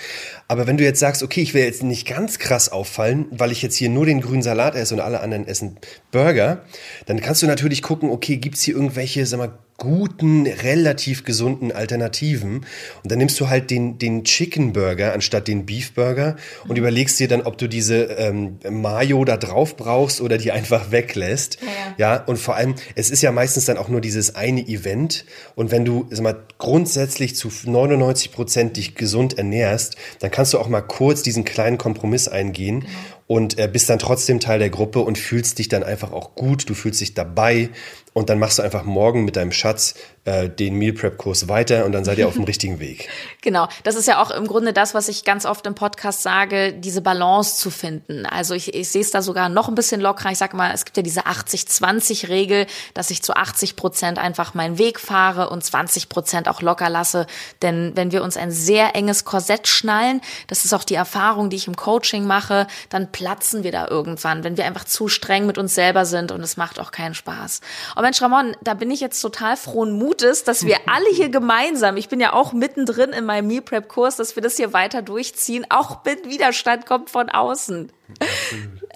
Aber 0.49 0.67
wenn 0.67 0.79
du 0.79 0.85
jetzt 0.85 1.01
sagst, 1.01 1.23
okay, 1.23 1.43
ich 1.43 1.55
will 1.55 1.63
jetzt 1.63 1.83
nicht 1.83 2.09
ganz 2.09 2.39
krass 2.39 2.71
auffallen, 2.71 3.27
weil 3.31 3.53
ich 3.53 3.63
jetzt 3.63 3.77
hier 3.77 3.89
nur 3.89 4.07
den 4.07 4.21
grünen 4.21 4.43
Salat 4.43 4.75
esse 4.75 4.95
und 4.95 5.01
alle 5.01 5.21
anderen 5.21 5.47
essen 5.47 5.77
Burger, 6.11 6.30
Burger, 6.31 6.63
dann 7.07 7.21
kannst 7.21 7.43
du 7.43 7.47
natürlich 7.47 7.83
gucken, 7.83 8.11
okay, 8.11 8.37
gibt's 8.37 8.63
hier 8.63 8.75
irgendwelche, 8.75 9.27
sag 9.27 9.39
mal, 9.39 9.53
guten, 9.79 10.47
relativ 10.47 11.25
gesunden 11.25 11.73
Alternativen. 11.73 12.67
Und 13.03 13.11
dann 13.11 13.17
nimmst 13.17 13.41
du 13.41 13.49
halt 13.49 13.71
den, 13.71 13.99
den 13.99 14.25
Chicken 14.25 14.75
Burger 14.75 15.15
anstatt 15.15 15.49
den 15.49 15.65
Beef 15.65 15.95
Burger 15.95 16.37
und 16.65 16.73
mhm. 16.73 16.77
überlegst 16.77 17.19
dir 17.19 17.29
dann, 17.29 17.41
ob 17.41 17.57
du 17.57 17.67
diese 17.67 18.03
ähm, 18.03 18.59
Mayo 18.69 19.25
da 19.25 19.39
drauf 19.39 19.79
brauchst 19.79 20.21
oder 20.21 20.37
die 20.37 20.53
einfach 20.53 20.91
weglässt. 20.91 21.59
Ja, 21.97 22.17
ja. 22.17 22.25
und 22.25 22.37
vor 22.37 22.57
allem, 22.57 22.75
es 22.95 23.11
ist 23.11 23.23
ja 23.23 23.33
meistens 23.33 23.65
dann 23.65 23.79
auch 23.79 23.89
nur 23.89 24.03
dieses 24.03 24.35
eine 24.35 24.61
Event. 24.69 25.25
Und 25.55 25.71
wenn 25.71 25.87
du 25.87 26.07
sag 26.11 26.23
mal, 26.23 26.37
grundsätzlich 26.59 27.35
zu 27.35 27.51
99 27.65 28.33
Prozent 28.33 28.77
dich 28.77 28.95
gesund 28.95 29.39
ernährst, 29.39 29.97
dann 30.19 30.31
kannst 30.31 30.53
du 30.53 30.59
auch 30.59 30.69
mal 30.69 30.83
kurz 30.83 31.23
diesen 31.23 31.45
kleinen 31.47 31.79
Kompromiss 31.79 32.29
eingehen. 32.29 32.81
Genau 32.81 32.91
und 33.31 33.61
äh, 33.61 33.69
bist 33.69 33.89
dann 33.89 34.01
trotzdem 34.01 34.41
Teil 34.41 34.59
der 34.59 34.71
Gruppe 34.71 34.99
und 34.99 35.17
fühlst 35.17 35.61
dich 35.61 35.69
dann 35.69 35.85
einfach 35.85 36.11
auch 36.11 36.35
gut, 36.35 36.69
du 36.69 36.75
fühlst 36.75 37.01
dich 37.01 37.15
dabei. 37.15 37.69
Und 38.13 38.29
dann 38.29 38.41
machst 38.41 38.59
du 38.59 38.63
einfach 38.65 38.83
morgen 38.83 39.25
mit 39.25 39.37
deinem 39.37 39.53
Schatz 39.53 39.95
äh, 40.25 40.49
den 40.49 40.75
Meal 40.75 40.93
Prep 40.93 41.17
Kurs 41.17 41.49
weiter 41.49 41.87
und 41.87 41.93
dann 41.93 42.05
seid 42.05 42.19
ihr 42.19 42.29
auf 42.29 42.35
dem 42.35 42.45
richtigen 42.51 42.79
Weg. 42.79 43.09
Genau, 43.41 43.69
das 43.85 43.95
ist 43.95 44.07
ja 44.07 44.23
auch 44.23 44.31
im 44.31 44.47
Grunde 44.47 44.73
das, 44.73 44.93
was 44.95 45.09
ich 45.09 45.25
ganz 45.25 45.47
oft 45.47 45.67
im 45.67 45.75
Podcast 45.75 46.23
sage, 46.23 46.75
diese 46.75 47.01
Balance 47.01 47.57
zu 47.57 47.71
finden. 47.71 48.27
Also 48.27 48.55
ich, 48.55 48.75
ich 48.75 48.89
sehe 48.91 49.01
es 49.01 49.11
da 49.11 49.23
sogar 49.23 49.49
noch 49.49 49.69
ein 49.69 49.75
bisschen 49.75 50.01
lockerer. 50.01 50.31
Ich 50.31 50.39
sage 50.39 50.57
mal, 50.57 50.73
es 50.73 50.85
gibt 50.85 50.97
ja 50.97 51.03
diese 51.03 51.23
80-20-Regel, 51.23 52.67
dass 52.93 53.11
ich 53.11 53.23
zu 53.23 53.35
80 53.35 53.77
Prozent 53.77 54.19
einfach 54.19 54.55
meinen 54.55 54.79
Weg 54.79 55.01
fahre 55.01 55.49
und 55.49 55.65
20 55.65 56.09
Prozent 56.09 56.49
auch 56.49 56.61
locker 56.61 56.91
lasse. 56.91 57.27
Denn 57.63 57.93
wenn 57.95 58.13
wir 58.13 58.23
uns 58.23 58.37
ein 58.37 58.51
sehr 58.51 58.95
enges 58.95 59.25
Korsett 59.25 59.69
schnallen, 59.69 60.21
das 60.49 60.65
ist 60.65 60.75
auch 60.75 60.85
die 60.85 60.95
Erfahrung, 60.95 61.49
die 61.49 61.57
ich 61.57 61.67
im 61.67 61.77
Coaching 61.77 62.27
mache, 62.27 62.67
dann 62.91 63.11
platzen 63.11 63.65
wir 63.65 63.73
da 63.73 63.89
irgendwann, 63.89 64.45
wenn 64.45 64.57
wir 64.57 64.67
einfach 64.67 64.85
zu 64.85 65.09
streng 65.09 65.47
mit 65.47 65.57
uns 65.57 65.75
selber 65.75 66.05
sind 66.05 66.31
und 66.31 66.43
es 66.43 66.57
macht 66.57 66.79
auch 66.79 66.91
keinen 66.91 67.15
Spaß. 67.15 67.61
Und 67.97 68.03
Mensch, 68.03 68.21
Ramon, 68.21 68.55
da 68.63 68.75
bin 68.75 68.91
ich 68.91 69.01
jetzt 69.01 69.21
total 69.21 69.57
frohen 69.57 69.93
Mutes, 70.11 70.45
dass 70.45 70.65
wir 70.67 70.77
alle 70.87 71.09
hier 71.15 71.29
gemeinsam, 71.29 71.97
ich 71.97 72.09
bin 72.09 72.21
ja 72.21 72.33
auch 72.33 72.53
mittendrin 72.53 73.11
in 73.11 73.25
meinem 73.25 73.47
Meal 73.47 73.63
Prep 73.63 73.89
Kurs, 73.89 74.17
dass 74.17 74.37
wir 74.37 74.43
das 74.43 74.57
hier 74.57 74.73
weiter 74.73 75.03
durchziehen. 75.03 75.67
Auch 75.69 76.05
mit 76.05 76.29
Widerstand 76.29 76.87
kommt 76.87 77.11
von 77.11 77.29
außen. 77.29 77.93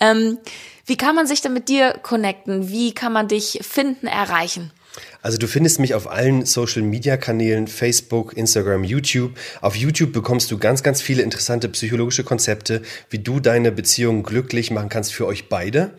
ähm, 0.00 0.38
wie 0.86 0.96
kann 0.96 1.14
man 1.14 1.26
sich 1.26 1.40
denn 1.40 1.52
mit 1.52 1.68
dir 1.68 1.94
connecten? 2.02 2.68
Wie 2.68 2.92
kann 2.92 3.12
man 3.12 3.28
dich 3.28 3.60
finden, 3.62 4.06
erreichen? 4.06 4.72
Also 5.22 5.38
du 5.38 5.48
findest 5.48 5.80
mich 5.80 5.94
auf 5.94 6.08
allen 6.08 6.44
Social-Media-Kanälen, 6.44 7.66
Facebook, 7.66 8.36
Instagram, 8.36 8.84
YouTube. 8.84 9.32
Auf 9.60 9.74
YouTube 9.74 10.12
bekommst 10.12 10.50
du 10.50 10.58
ganz, 10.58 10.82
ganz 10.82 11.00
viele 11.00 11.22
interessante 11.22 11.68
psychologische 11.70 12.24
Konzepte, 12.24 12.82
wie 13.10 13.18
du 13.18 13.40
deine 13.40 13.72
Beziehung 13.72 14.22
glücklich 14.22 14.70
machen 14.70 14.90
kannst 14.90 15.12
für 15.12 15.26
euch 15.26 15.48
beide. 15.48 15.94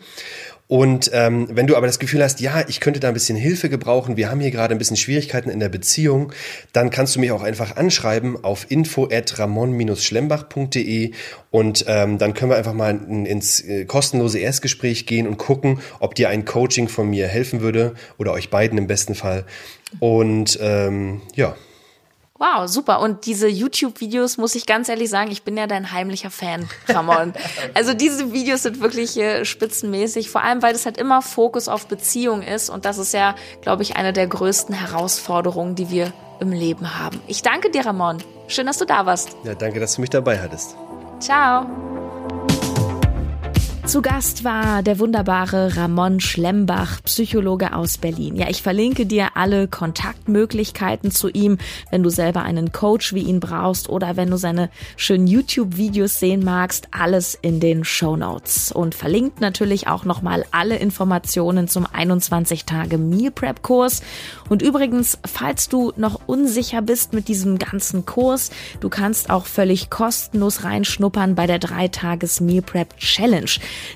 Und 0.68 1.10
ähm, 1.12 1.46
wenn 1.50 1.66
du 1.68 1.76
aber 1.76 1.86
das 1.86 2.00
Gefühl 2.00 2.24
hast, 2.24 2.40
ja, 2.40 2.64
ich 2.66 2.80
könnte 2.80 2.98
da 2.98 3.06
ein 3.08 3.14
bisschen 3.14 3.36
Hilfe 3.36 3.68
gebrauchen, 3.68 4.16
wir 4.16 4.30
haben 4.30 4.40
hier 4.40 4.50
gerade 4.50 4.74
ein 4.74 4.78
bisschen 4.78 4.96
Schwierigkeiten 4.96 5.48
in 5.48 5.60
der 5.60 5.68
Beziehung, 5.68 6.32
dann 6.72 6.90
kannst 6.90 7.14
du 7.14 7.20
mich 7.20 7.30
auch 7.30 7.44
einfach 7.44 7.76
anschreiben 7.76 8.42
auf 8.42 8.68
info@ramon-schlembach.de 8.68 11.12
und 11.52 11.84
ähm, 11.86 12.18
dann 12.18 12.34
können 12.34 12.50
wir 12.50 12.56
einfach 12.56 12.72
mal 12.72 12.98
ins 13.06 13.60
äh, 13.60 13.84
kostenlose 13.84 14.40
Erstgespräch 14.40 15.06
gehen 15.06 15.28
und 15.28 15.36
gucken, 15.36 15.78
ob 16.00 16.16
dir 16.16 16.30
ein 16.30 16.44
Coaching 16.44 16.88
von 16.88 17.08
mir 17.08 17.28
helfen 17.28 17.60
würde 17.60 17.94
oder 18.18 18.32
euch 18.32 18.50
beiden 18.50 18.76
im 18.76 18.88
besten 18.88 19.14
Fall. 19.14 19.44
Und 20.00 20.58
ähm, 20.60 21.22
ja. 21.36 21.54
Wow, 22.38 22.68
super. 22.68 23.00
Und 23.00 23.26
diese 23.26 23.48
YouTube-Videos, 23.48 24.36
muss 24.36 24.54
ich 24.54 24.66
ganz 24.66 24.88
ehrlich 24.88 25.08
sagen, 25.08 25.30
ich 25.30 25.42
bin 25.42 25.56
ja 25.56 25.66
dein 25.66 25.92
heimlicher 25.92 26.30
Fan, 26.30 26.68
Ramon. 26.88 27.32
also 27.74 27.94
diese 27.94 28.32
Videos 28.32 28.62
sind 28.62 28.80
wirklich 28.80 29.16
äh, 29.16 29.44
spitzenmäßig, 29.44 30.30
vor 30.30 30.42
allem, 30.42 30.62
weil 30.62 30.74
es 30.74 30.84
halt 30.84 30.98
immer 30.98 31.22
Fokus 31.22 31.68
auf 31.68 31.86
Beziehung 31.86 32.42
ist. 32.42 32.68
Und 32.68 32.84
das 32.84 32.98
ist 32.98 33.14
ja, 33.14 33.34
glaube 33.62 33.82
ich, 33.82 33.96
eine 33.96 34.12
der 34.12 34.26
größten 34.26 34.74
Herausforderungen, 34.74 35.74
die 35.74 35.90
wir 35.90 36.12
im 36.40 36.52
Leben 36.52 36.98
haben. 36.98 37.20
Ich 37.26 37.42
danke 37.42 37.70
dir, 37.70 37.86
Ramon. 37.86 38.18
Schön, 38.48 38.66
dass 38.66 38.78
du 38.78 38.84
da 38.84 39.06
warst. 39.06 39.36
Ja, 39.44 39.54
danke, 39.54 39.80
dass 39.80 39.94
du 39.94 40.02
mich 40.02 40.10
dabei 40.10 40.38
hattest. 40.38 40.76
Ciao. 41.20 41.66
Zu 43.96 44.02
Gast 44.02 44.44
war 44.44 44.82
der 44.82 44.98
wunderbare 44.98 45.74
Ramon 45.74 46.20
Schlembach, 46.20 47.02
Psychologe 47.04 47.72
aus 47.72 47.96
Berlin. 47.96 48.36
Ja, 48.36 48.50
ich 48.50 48.60
verlinke 48.60 49.06
dir 49.06 49.38
alle 49.38 49.68
Kontaktmöglichkeiten 49.68 51.10
zu 51.10 51.30
ihm, 51.30 51.56
wenn 51.90 52.02
du 52.02 52.10
selber 52.10 52.42
einen 52.42 52.72
Coach 52.72 53.14
wie 53.14 53.22
ihn 53.22 53.40
brauchst 53.40 53.88
oder 53.88 54.18
wenn 54.18 54.28
du 54.28 54.36
seine 54.36 54.68
schönen 54.98 55.26
YouTube-Videos 55.26 56.20
sehen 56.20 56.44
magst. 56.44 56.88
Alles 56.90 57.38
in 57.40 57.58
den 57.58 57.84
Show 57.84 58.16
Notes. 58.16 58.70
Und 58.70 58.94
verlinkt 58.94 59.40
natürlich 59.40 59.88
auch 59.88 60.04
nochmal 60.04 60.44
alle 60.50 60.76
Informationen 60.76 61.66
zum 61.66 61.86
21 61.90 62.66
Tage 62.66 62.98
Meal 62.98 63.30
Prep 63.30 63.62
Kurs. 63.62 64.02
Und 64.50 64.60
übrigens, 64.60 65.16
falls 65.24 65.70
du 65.70 65.94
noch 65.96 66.20
unsicher 66.26 66.82
bist 66.82 67.14
mit 67.14 67.28
diesem 67.28 67.58
ganzen 67.58 68.04
Kurs, 68.04 68.50
du 68.80 68.90
kannst 68.90 69.30
auch 69.30 69.46
völlig 69.46 69.88
kostenlos 69.88 70.64
reinschnuppern 70.64 71.34
bei 71.34 71.46
der 71.46 71.60
3 71.60 71.88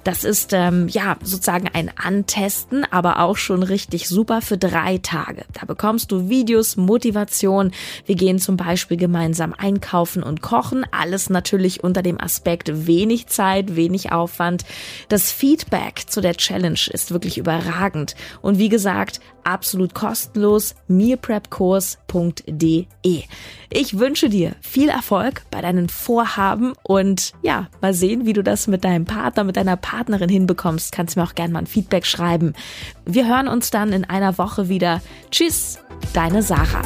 Das 0.05 0.24
ist 0.24 0.53
ähm, 0.53 0.88
ja 0.88 1.16
sozusagen 1.22 1.68
ein 1.72 1.90
Antesten, 1.96 2.85
aber 2.90 3.20
auch 3.20 3.37
schon 3.37 3.62
richtig 3.62 4.09
super 4.09 4.42
für 4.42 4.59
drei 4.59 4.98
Tage. 4.98 5.44
Da 5.53 5.66
bekommst 5.66 6.12
du 6.12 6.29
Videos, 6.29 6.76
Motivation. 6.76 7.72
Wir 8.07 8.14
gehen 8.14 8.38
zum 8.38 8.57
Beispiel 8.57 8.96
gemeinsam 8.96 9.55
einkaufen 9.57 10.22
und 10.22 10.42
kochen. 10.42 10.85
Alles 10.90 11.31
natürlich 11.31 11.85
unter 11.85 12.03
dem 12.03 12.20
Aspekt 12.20 12.87
wenig 12.87 13.29
Zeit, 13.29 13.76
wenig 13.76 14.12
Aufwand. 14.12 14.64
Das 15.09 15.33
Feedback 15.33 16.05
zu 16.07 16.20
der 16.20 16.35
Challenge 16.35 16.81
ist 16.90 17.12
wirklich 17.12 17.38
überragend. 17.38 18.14
Und 18.42 18.59
wie 18.59 18.68
gesagt, 18.68 19.20
absolut 19.44 19.94
kostenlos 19.94 20.74
mealprepkurs.de. 20.88 23.24
Ich 23.72 23.98
wünsche 23.98 24.29
dir 24.29 24.57
viel 24.61 24.88
Erfolg 24.88 25.42
bei 25.50 25.61
deinen 25.61 25.88
Vorhaben 25.88 26.72
und 26.83 27.33
ja, 27.42 27.68
mal 27.81 27.94
sehen, 27.94 28.26
wie 28.26 28.33
du 28.33 28.42
das 28.42 28.66
mit 28.66 28.85
deinem 28.85 29.05
Partner, 29.05 29.44
mit 29.44 29.57
deiner 29.70 29.76
Partnerin 29.76 30.28
hinbekommst. 30.28 30.92
Kannst 30.92 31.16
mir 31.16 31.22
auch 31.22 31.35
gerne 31.35 31.52
mal 31.52 31.61
ein 31.61 31.66
Feedback 31.66 32.06
schreiben. 32.06 32.54
Wir 33.04 33.28
hören 33.28 33.48
uns 33.48 33.70
dann 33.70 33.92
in 33.92 34.04
einer 34.04 34.37
Woche 34.38 34.68
wieder. 34.68 35.00
Tschüss, 35.30 35.78
deine 36.12 36.42
Sarah. 36.42 36.83